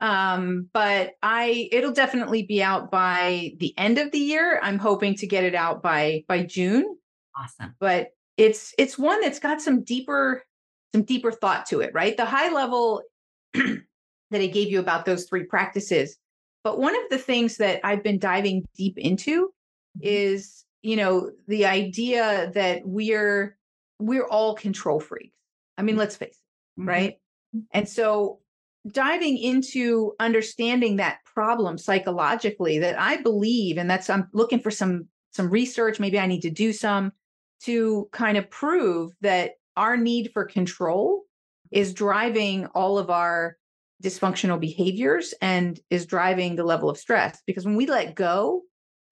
um, 0.00 0.70
but 0.72 1.14
I 1.20 1.68
it'll 1.72 1.92
definitely 1.92 2.44
be 2.44 2.62
out 2.62 2.92
by 2.92 3.54
the 3.58 3.76
end 3.76 3.98
of 3.98 4.12
the 4.12 4.18
year. 4.18 4.60
I'm 4.62 4.78
hoping 4.78 5.16
to 5.16 5.26
get 5.26 5.42
it 5.42 5.56
out 5.56 5.82
by 5.82 6.24
by 6.28 6.44
June. 6.44 6.96
Awesome. 7.36 7.74
But 7.80 8.13
it's 8.36 8.74
it's 8.78 8.98
one 8.98 9.20
that's 9.20 9.38
got 9.38 9.60
some 9.60 9.82
deeper 9.82 10.44
some 10.94 11.02
deeper 11.02 11.32
thought 11.32 11.66
to 11.66 11.80
it, 11.80 11.92
right? 11.92 12.16
The 12.16 12.24
high 12.24 12.52
level 12.52 13.02
that 13.54 13.82
I 14.32 14.46
gave 14.46 14.70
you 14.70 14.78
about 14.78 15.04
those 15.04 15.24
three 15.24 15.44
practices. 15.44 16.16
But 16.62 16.78
one 16.78 16.94
of 16.94 17.02
the 17.10 17.18
things 17.18 17.56
that 17.56 17.80
I've 17.84 18.02
been 18.02 18.18
diving 18.18 18.64
deep 18.76 18.96
into 18.96 19.46
mm-hmm. 19.46 20.00
is, 20.02 20.64
you 20.82 20.96
know, 20.96 21.30
the 21.48 21.66
idea 21.66 22.50
that 22.54 22.82
we're 22.84 23.56
we're 23.98 24.26
all 24.26 24.54
control 24.54 25.00
freaks. 25.00 25.34
I 25.76 25.82
mean, 25.82 25.96
let's 25.96 26.16
face 26.16 26.38
it, 26.76 26.80
mm-hmm. 26.80 26.88
right? 26.88 27.18
And 27.72 27.88
so 27.88 28.40
diving 28.90 29.38
into 29.38 30.12
understanding 30.20 30.96
that 30.96 31.18
problem 31.24 31.78
psychologically 31.78 32.78
that 32.78 33.00
i 33.00 33.16
believe 33.16 33.78
and 33.78 33.88
that's 33.88 34.10
i'm 34.10 34.28
looking 34.34 34.60
for 34.60 34.70
some 34.70 35.08
some 35.32 35.48
research 35.48 35.98
maybe 35.98 36.18
i 36.18 36.26
need 36.26 36.42
to 36.42 36.50
do 36.50 36.72
some 36.72 37.10
to 37.64 38.08
kind 38.12 38.36
of 38.36 38.50
prove 38.50 39.12
that 39.20 39.52
our 39.76 39.96
need 39.96 40.30
for 40.32 40.44
control 40.44 41.22
is 41.70 41.94
driving 41.94 42.66
all 42.66 42.98
of 42.98 43.10
our 43.10 43.56
dysfunctional 44.02 44.60
behaviors 44.60 45.34
and 45.40 45.80
is 45.90 46.06
driving 46.06 46.56
the 46.56 46.64
level 46.64 46.90
of 46.90 46.98
stress 46.98 47.42
because 47.46 47.64
when 47.64 47.76
we 47.76 47.86
let 47.86 48.14
go 48.14 48.62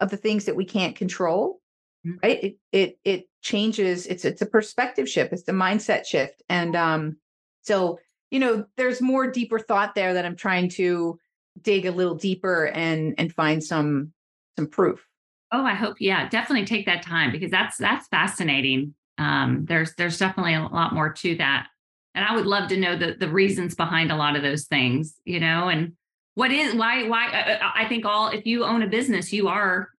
of 0.00 0.10
the 0.10 0.16
things 0.16 0.44
that 0.44 0.56
we 0.56 0.64
can't 0.64 0.96
control 0.96 1.60
mm-hmm. 2.06 2.18
right 2.22 2.44
it 2.44 2.56
it 2.72 2.98
it 3.04 3.24
changes 3.42 4.06
it's 4.06 4.24
it's 4.24 4.42
a 4.42 4.46
perspective 4.46 5.08
shift 5.08 5.32
it's 5.32 5.48
a 5.48 5.52
mindset 5.52 6.04
shift 6.04 6.42
and 6.48 6.76
um 6.76 7.16
so 7.62 7.98
you 8.32 8.38
know, 8.38 8.64
there's 8.78 9.02
more 9.02 9.30
deeper 9.30 9.58
thought 9.58 9.94
there 9.94 10.14
that 10.14 10.24
I'm 10.24 10.36
trying 10.36 10.70
to 10.70 11.18
dig 11.60 11.84
a 11.84 11.92
little 11.92 12.14
deeper 12.14 12.64
and 12.64 13.14
and 13.18 13.32
find 13.32 13.62
some 13.62 14.14
some 14.58 14.66
proof. 14.66 15.06
Oh, 15.52 15.64
I 15.64 15.74
hope 15.74 15.96
yeah, 16.00 16.28
definitely 16.28 16.66
take 16.66 16.86
that 16.86 17.02
time 17.02 17.30
because 17.30 17.50
that's 17.50 17.76
that's 17.76 18.08
fascinating. 18.08 18.94
Um, 19.18 19.66
there's 19.66 19.94
there's 19.96 20.18
definitely 20.18 20.54
a 20.54 20.62
lot 20.62 20.94
more 20.94 21.12
to 21.12 21.36
that, 21.36 21.68
and 22.14 22.24
I 22.24 22.34
would 22.34 22.46
love 22.46 22.68
to 22.70 22.76
know 22.76 22.96
the 22.96 23.14
the 23.18 23.28
reasons 23.28 23.74
behind 23.74 24.10
a 24.10 24.16
lot 24.16 24.34
of 24.34 24.42
those 24.42 24.64
things. 24.64 25.14
You 25.24 25.40
know, 25.40 25.68
and 25.68 25.92
what 26.34 26.50
is 26.50 26.74
why 26.74 27.06
why 27.06 27.26
I, 27.26 27.84
I 27.84 27.88
think 27.88 28.06
all 28.06 28.28
if 28.28 28.46
you 28.46 28.64
own 28.64 28.82
a 28.82 28.86
business, 28.86 29.32
you 29.32 29.48
are 29.48 29.90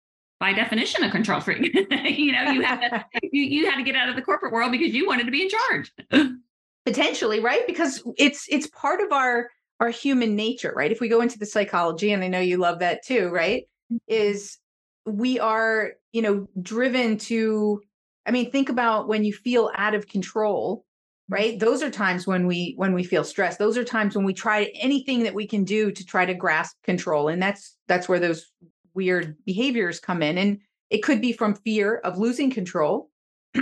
by 0.41 0.55
definition 0.55 1.05
a 1.05 1.11
control 1.11 1.41
freak. 1.41 1.75
you 1.91 2.33
know, 2.33 2.51
you 2.51 2.63
have 2.63 2.81
to 2.81 3.05
you 3.33 3.43
you 3.43 3.71
had 3.71 3.77
to 3.77 3.83
get 3.83 3.95
out 3.95 4.09
of 4.09 4.17
the 4.17 4.23
corporate 4.23 4.53
world 4.53 4.73
because 4.73 4.95
you 4.95 5.07
wanted 5.07 5.27
to 5.27 5.33
be 5.33 5.43
in 5.43 5.51
charge. 5.51 5.93
potentially 6.85 7.39
right 7.39 7.65
because 7.67 8.03
it's 8.17 8.47
it's 8.51 8.67
part 8.69 9.01
of 9.01 9.13
our 9.13 9.49
our 9.79 9.91
human 9.91 10.35
nature 10.35 10.73
right 10.75 10.91
if 10.91 11.01
we 11.01 11.09
go 11.09 11.21
into 11.21 11.39
the 11.39 11.47
psychology 11.47 12.11
and 12.13 12.25
i 12.25 12.27
know 12.27 12.41
you 12.41 12.57
love 12.57 12.81
that 12.81 13.05
too 13.05 13.29
right 13.29 13.69
mm-hmm. 13.93 13.99
is 14.09 14.59
we 15.07 15.39
are 15.39 15.93
you 16.13 16.23
know 16.23 16.49
driven 16.61 17.17
to 17.17 17.81
i 18.27 18.31
mean 18.31 18.51
think 18.51 18.69
about 18.69 19.09
when 19.09 19.25
you 19.25 19.33
feel 19.33 19.71
out 19.77 19.95
of 19.95 20.07
control 20.09 20.85
mm-hmm. 21.23 21.35
right? 21.35 21.59
Those 21.59 21.83
are 21.83 21.91
times 21.91 22.27
when 22.27 22.47
we 22.47 22.75
when 22.77 22.95
we 22.95 23.05
feel 23.05 23.25
stressed. 23.25 23.59
Those 23.59 23.77
are 23.79 23.85
times 23.85 24.15
when 24.15 24.25
we 24.25 24.35
try 24.35 24.71
anything 24.75 25.23
that 25.25 25.35
we 25.35 25.47
can 25.47 25.65
do 25.65 25.91
to 25.93 26.05
try 26.05 26.25
to 26.25 26.35
grasp 26.35 26.77
control 26.85 27.29
and 27.29 27.43
that's 27.43 27.77
that's 27.89 28.09
where 28.09 28.21
those 28.21 28.51
weird 28.95 29.37
behaviors 29.47 30.01
come 30.01 30.23
in 30.23 30.39
and 30.39 30.59
it 30.91 31.03
could 31.03 31.21
be 31.21 31.33
from 31.33 31.55
fear 31.55 31.97
of 31.97 32.19
losing 32.19 32.51
control. 32.51 33.11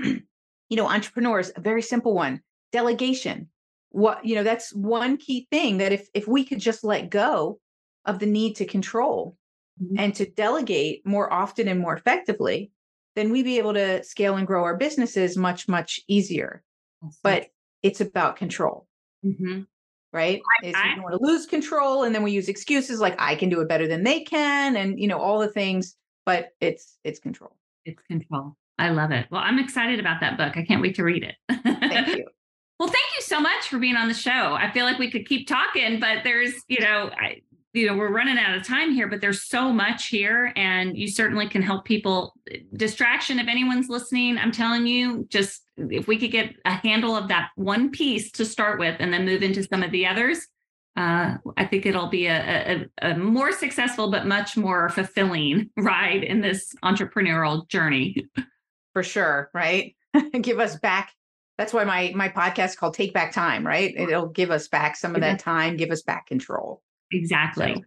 You 0.72 0.76
know 0.76 0.87
entrepreneurs 0.87 1.50
a 1.57 1.61
very 1.61 1.83
simple 1.83 2.14
one 2.14 2.42
delegation. 2.70 3.48
What 3.90 4.24
you 4.24 4.37
know 4.37 4.44
that's 4.44 4.72
one 4.72 5.16
key 5.16 5.48
thing 5.50 5.79
that 5.79 5.90
if 5.90 6.09
if 6.14 6.29
we 6.29 6.44
could 6.44 6.61
just 6.61 6.85
let 6.85 7.11
go 7.11 7.59
of 8.05 8.20
the 8.20 8.26
need 8.26 8.55
to 8.57 8.64
control 8.64 9.37
mm-hmm. 9.83 9.99
and 9.99 10.14
to 10.14 10.27
delegate 10.27 11.07
more 11.07 11.33
often 11.33 11.69
and 11.69 11.81
more 11.81 11.95
effectively, 11.95 12.71
then 13.16 13.31
we 13.31 13.43
be 13.43 13.59
able 13.59 13.75
to 13.75 14.03
scale 14.05 14.37
and 14.37 14.47
grow 14.47 14.62
our 14.62 14.77
businesses 14.77 15.37
much, 15.37 15.69
much 15.69 16.01
easier. 16.09 16.62
But 17.23 17.47
it's 17.83 18.01
about 18.01 18.37
control. 18.37 18.87
Mm-hmm. 19.25 19.62
Right? 20.12 20.40
I, 20.62 20.66
Is 20.66 20.75
I, 20.77 20.95
don't 20.95 21.03
want 21.03 21.14
to 21.14 21.25
lose 21.25 21.47
control. 21.47 22.03
And 22.03 22.14
then 22.14 22.23
we 22.23 22.33
use 22.33 22.49
excuses 22.49 23.01
like 23.01 23.14
I 23.19 23.37
can 23.37 23.49
do 23.49 23.61
it 23.61 23.69
better 23.69 23.87
than 23.87 24.03
they 24.03 24.21
can, 24.21 24.77
and 24.77 24.99
you 24.99 25.07
know, 25.07 25.19
all 25.19 25.38
the 25.38 25.49
things, 25.49 25.97
but 26.27 26.49
it's 26.61 26.99
it's 27.05 27.21
control. 27.21 27.57
It's 27.85 28.03
control. 28.03 28.57
I 28.81 28.90
love 28.90 29.12
it. 29.12 29.27
Well, 29.31 29.43
I'm 29.43 29.59
excited 29.59 30.01
about 30.01 30.21
that 30.21 30.37
book. 30.37 30.57
I 30.57 30.64
can't 30.64 30.81
wait 30.81 30.97
to 30.97 31.05
read 31.05 31.23
it. 31.23 31.37
Thank 31.64 32.09
you. 32.16 32.27
well, 32.79 32.88
thank 32.88 33.05
you 33.14 33.21
so 33.21 33.38
much 33.38 33.69
for 33.69 33.79
being 33.79 33.95
on 33.95 34.09
the 34.09 34.14
show. 34.14 34.55
I 34.55 34.71
feel 34.73 34.85
like 34.85 34.99
we 34.99 35.11
could 35.11 35.29
keep 35.29 35.47
talking, 35.47 36.01
but 36.01 36.25
there's, 36.25 36.55
you 36.66 36.81
know, 36.81 37.11
I, 37.14 37.43
you 37.73 37.87
know 37.87 37.97
we're 37.97 38.13
running 38.13 38.39
out 38.39 38.57
of 38.57 38.67
time 38.67 38.93
here 38.93 39.09
but 39.09 39.21
there's 39.21 39.45
so 39.45 39.73
much 39.73 40.07
here 40.07 40.53
and 40.57 40.97
you 40.97 41.09
certainly 41.09 41.49
can 41.49 41.63
help 41.63 41.85
people. 41.85 42.35
Distraction 42.75 43.39
if 43.39 43.47
anyone's 43.47 43.89
listening 43.89 44.37
i'm 44.37 44.53
telling 44.53 44.87
you 44.87 45.27
just 45.29 45.63
if 45.77 46.09
we 46.09 46.19
could 46.19 46.33
get 46.33 46.55
a 46.65 46.73
handle 46.73 47.17
of 47.17 47.29
that 47.29 47.51
one 47.55 47.91
piece 47.91 48.33
to 48.33 48.45
start 48.45 48.79
with 48.79 48.97
and 48.99 49.13
then 49.13 49.25
move 49.25 49.43
into 49.43 49.63
some 49.63 49.83
of 49.83 49.93
the 49.93 50.07
others 50.07 50.47
uh, 50.97 51.37
i 51.57 51.65
think 51.65 51.87
it'll 51.87 52.09
be 52.09 52.27
a, 52.27 52.87
a, 53.01 53.11
a 53.13 53.17
more 53.17 53.53
successful 53.53 54.11
but 54.11 54.27
much 54.27 54.57
more 54.57 54.89
fulfilling 54.89 55.71
ride 55.77 56.25
in 56.25 56.41
this 56.41 56.75
entrepreneurial 56.85 57.69
journey. 57.69 58.27
For 58.93 59.05
sure 59.05 59.51
right? 59.55 59.95
Give 60.41 60.59
us 60.59 60.77
back. 60.77 61.13
That's 61.57 61.73
why 61.73 61.85
my 61.85 62.13
my 62.17 62.29
podcast 62.29 62.77
called 62.77 62.95
take 62.95 63.15
back 63.15 63.33
time 63.33 63.65
right? 63.65 63.95
It'll 63.97 64.29
give 64.29 64.51
us 64.51 64.67
back 64.67 64.97
some 64.97 65.15
of 65.15 65.21
that 65.21 65.39
time 65.39 65.77
give 65.77 65.91
us 65.91 66.03
back 66.03 66.27
control 66.27 66.83
Exactly. 67.12 67.75
So, 67.75 67.83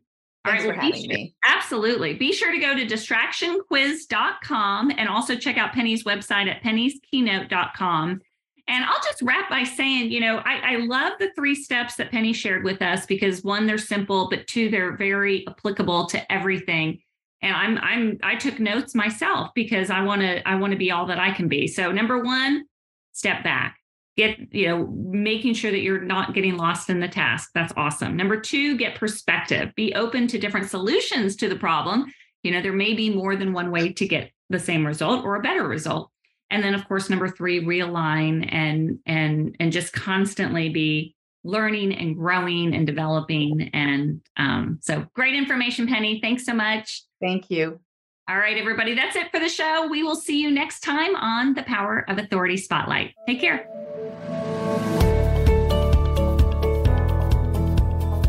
All 0.46 0.52
right, 0.52 0.66
well, 0.66 0.76
having 0.76 1.02
sure, 1.02 1.08
me. 1.08 1.36
Absolutely. 1.46 2.16
Be 2.16 2.34
sure 2.34 2.52
to 2.52 2.60
go 2.60 2.76
to 2.76 2.86
distractionquiz.com 2.86 4.92
and 4.98 5.08
also 5.08 5.36
check 5.36 5.58
out 5.58 5.72
Penny's 5.74 6.04
website 6.04 6.48
at 6.48 6.62
pennyskeynote.com. 6.64 8.20
And 8.68 8.86
I'll 8.86 9.02
just 9.04 9.22
wrap 9.22 9.50
by 9.50 9.64
saying, 9.64 10.12
you 10.12 10.20
know, 10.22 10.38
I, 10.38 10.76
I, 10.76 10.78
love 10.78 11.14
the 11.20 11.32
three 11.36 11.54
steps 11.54 11.96
that 11.96 12.12
Penny 12.12 12.32
shared 12.32 12.64
with 12.64 12.82
us 12.82 13.06
because 13.06 13.44
one, 13.44 13.68
they're 13.68 13.78
simple, 13.78 14.30
but 14.30 14.48
two, 14.48 14.70
they're 14.70 14.96
very 14.96 15.46
applicable 15.50 16.06
to 16.08 16.32
everything. 16.32 17.02
And 17.42 17.54
I'm 17.54 17.78
I'm 17.80 18.18
I 18.24 18.36
took 18.36 18.62
notes 18.62 18.96
myself 18.96 19.50
because 19.54 19.90
I 19.90 20.02
want 20.02 20.22
to 20.22 20.48
I 20.48 20.56
want 20.56 20.72
to 20.72 20.78
be 20.78 20.92
all 20.92 21.06
that 21.08 21.20
I 21.20 21.32
can 21.32 21.50
be. 21.50 21.68
So 21.68 21.92
number 21.92 22.24
one, 22.24 22.64
step 23.12 23.44
back 23.44 23.76
get 24.16 24.38
you 24.54 24.68
know 24.68 24.88
making 24.88 25.54
sure 25.54 25.72
that 25.72 25.82
you're 25.82 26.02
not 26.02 26.34
getting 26.34 26.58
lost 26.58 26.90
in 26.90 27.00
the 27.00 27.08
task. 27.08 27.52
That's 27.54 27.74
awesome. 27.76 28.16
Number 28.16 28.40
two 28.40 28.78
get 28.78 28.96
perspective. 28.96 29.74
Be 29.76 29.94
open 29.96 30.28
to 30.28 30.38
different 30.38 30.70
solutions 30.70 31.36
to 31.38 31.50
the 31.50 31.56
problem. 31.56 32.12
You 32.44 32.52
know 32.52 32.62
there 32.62 32.74
may 32.74 32.94
be 32.94 33.14
more 33.14 33.36
than 33.36 33.54
one 33.54 33.72
way 33.72 33.94
to 33.94 34.08
get 34.08 34.32
the 34.50 34.60
same 34.60 34.86
result 34.86 35.26
or 35.26 35.36
a 35.36 35.42
better 35.42 35.68
result. 35.68 36.12
And 36.52 36.64
then 36.64 36.76
of 36.76 36.88
course 36.88 37.10
number 37.10 37.28
three 37.28 37.64
realign 37.64 38.48
and 38.52 39.00
and 39.06 39.56
and 39.60 39.72
just 39.72 39.94
constantly 39.94 40.70
be 40.70 41.16
learning 41.44 41.94
and 41.94 42.16
growing 42.16 42.74
and 42.74 42.88
developing. 42.88 43.70
And 43.74 44.22
um, 44.38 44.80
so 44.82 45.06
great 45.14 45.36
information 45.36 45.88
penny. 45.88 46.20
Thanks 46.22 46.46
so 46.46 46.54
much. 46.54 47.04
Thank 47.22 47.50
you 47.50 47.80
all 48.30 48.38
right 48.38 48.58
everybody 48.58 48.94
that's 48.94 49.16
it 49.16 49.32
for 49.32 49.40
the 49.40 49.50
show 49.50 49.88
we 49.88 50.04
will 50.04 50.16
see 50.16 50.42
you 50.42 50.50
next 50.50 50.80
time 50.82 51.16
on 51.16 51.54
the 51.54 51.64
power 51.64 52.06
of 52.10 52.18
authority 52.18 52.58
spotlight 52.58 53.14
take 53.28 53.42
care 53.42 53.68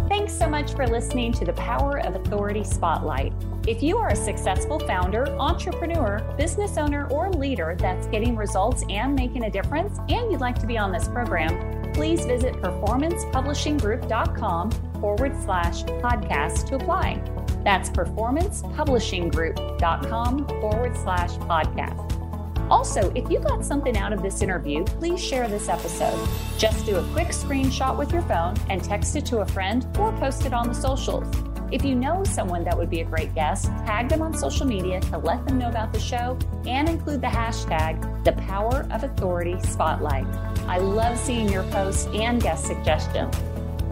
Thanks 0.09 0.33
so 0.33 0.49
much 0.49 0.73
for 0.73 0.87
listening 0.87 1.33
to 1.33 1.45
the 1.45 1.53
Power 1.53 1.99
of 1.99 2.15
Authority 2.15 2.65
Spotlight. 2.65 3.35
If 3.67 3.83
you 3.83 3.99
are 3.99 4.09
a 4.09 4.17
successful 4.17 4.79
founder, 4.79 5.27
entrepreneur, 5.39 6.21
business 6.39 6.79
owner, 6.79 7.07
or 7.09 7.31
leader 7.31 7.77
that's 7.79 8.07
getting 8.07 8.35
results 8.35 8.83
and 8.89 9.15
making 9.15 9.45
a 9.45 9.51
difference, 9.51 9.99
and 10.09 10.33
you'd 10.33 10.41
like 10.41 10.59
to 10.61 10.67
be 10.67 10.79
on 10.79 10.93
this 10.93 11.09
program, 11.09 11.93
please 11.93 12.25
visit 12.25 12.55
performancepublishinggroup.com 12.55 14.71
forward 15.01 15.37
slash 15.43 15.85
podcast 15.85 16.67
to 16.69 16.77
apply. 16.77 17.23
That's 17.65 17.91
performancepublishinggroup.com 17.91 20.47
forward 20.47 20.97
slash 20.97 21.33
podcast. 21.33 22.15
Also, 22.71 23.13
if 23.15 23.31
you 23.31 23.41
got 23.41 23.65
something 23.65 23.97
out 23.97 24.13
of 24.13 24.23
this 24.23 24.43
interview, 24.43 24.85
please 24.85 25.23
share 25.23 25.49
this 25.49 25.69
episode. 25.69 26.19
Just 26.57 26.87
do 26.87 26.97
a 26.97 27.05
quick 27.13 27.29
screenshot 27.29 27.99
with 27.99 28.13
your 28.13 28.23
phone 28.23 28.55
and 28.71 28.83
text 28.83 29.17
it 29.17 29.27
to 29.27 29.41
a 29.41 29.47
friend 29.47 29.87
or 29.99 30.13
post 30.13 30.47
it 30.47 30.55
on 30.55 30.69
the 30.69 30.75
socials. 30.75 31.27
If 31.71 31.85
you 31.85 31.95
know 31.95 32.25
someone 32.25 32.65
that 32.65 32.77
would 32.77 32.91
be 32.91 33.01
a 33.01 33.05
great 33.05 33.35
guest, 33.35 33.67
tag 33.87 34.09
them 34.09 34.23
on 34.23 34.35
social 34.35 34.67
media 34.67 35.01
to 35.01 35.19
let 35.19 35.47
them 35.47 35.59
know 35.59 35.69
about 35.69 35.93
the 35.93 36.01
show 36.01 36.39
and 36.67 36.89
include 36.89 37.21
the 37.21 37.27
hashtag 37.27 38.25
the 38.25 38.33
power 38.33 38.87
of 38.91 39.05
authority 39.05 39.61
spotlight. 39.61 40.27
I 40.67 40.79
love 40.79 41.19
seeing 41.19 41.49
your 41.49 41.65
posts 41.65 42.07
and 42.15 42.41
guest 42.41 42.67
suggestions. 42.67 43.35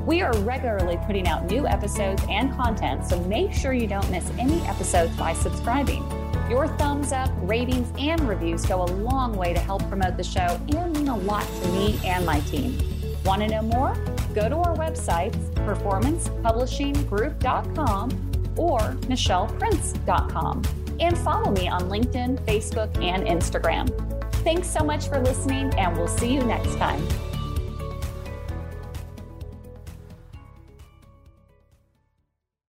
We 0.07 0.21
are 0.21 0.37
regularly 0.39 0.99
putting 1.07 1.29
out 1.29 1.47
new 1.47 1.65
episodes 1.67 2.23
and 2.29 2.53
content, 2.53 3.07
so 3.07 3.19
make 3.21 3.53
sure 3.53 3.73
you 3.73 3.87
don't 3.87 4.11
miss 4.11 4.29
any 4.39 4.61
episodes 4.63 5.17
by 5.17 5.33
subscribing. 5.33 6.05
Your 6.51 6.67
thumbs 6.67 7.13
up, 7.13 7.31
ratings, 7.43 7.93
and 7.99 8.21
reviews 8.29 8.67
go 8.67 8.83
a 8.83 8.91
long 8.91 9.37
way 9.37 9.55
to 9.55 9.61
help 9.61 9.89
promote 9.89 10.17
the 10.17 10.25
show 10.25 10.61
and 10.75 10.97
mean 10.97 11.07
a 11.09 11.17
lot 11.17 11.47
to 11.63 11.69
me 11.69 12.01
and 12.05 12.27
my 12.27 12.41
team. 12.41 12.77
Want 13.25 13.43
to 13.43 13.49
know 13.49 13.63
more? 13.63 13.95
Go 14.35 14.49
to 14.49 14.57
our 14.57 14.77
websites, 14.77 15.37
performancepublishinggroup.com 15.55 18.33
or 18.57 18.81
michelleprince.com, 18.81 20.63
and 20.99 21.17
follow 21.19 21.53
me 21.53 21.69
on 21.69 21.83
LinkedIn, 21.83 22.45
Facebook, 22.45 23.01
and 23.03 23.25
Instagram. 23.27 23.89
Thanks 24.43 24.69
so 24.69 24.83
much 24.83 25.07
for 25.09 25.21
listening, 25.21 25.73
and 25.75 25.97
we'll 25.97 26.09
see 26.09 26.35
you 26.35 26.43
next 26.43 26.75
time. 26.77 27.07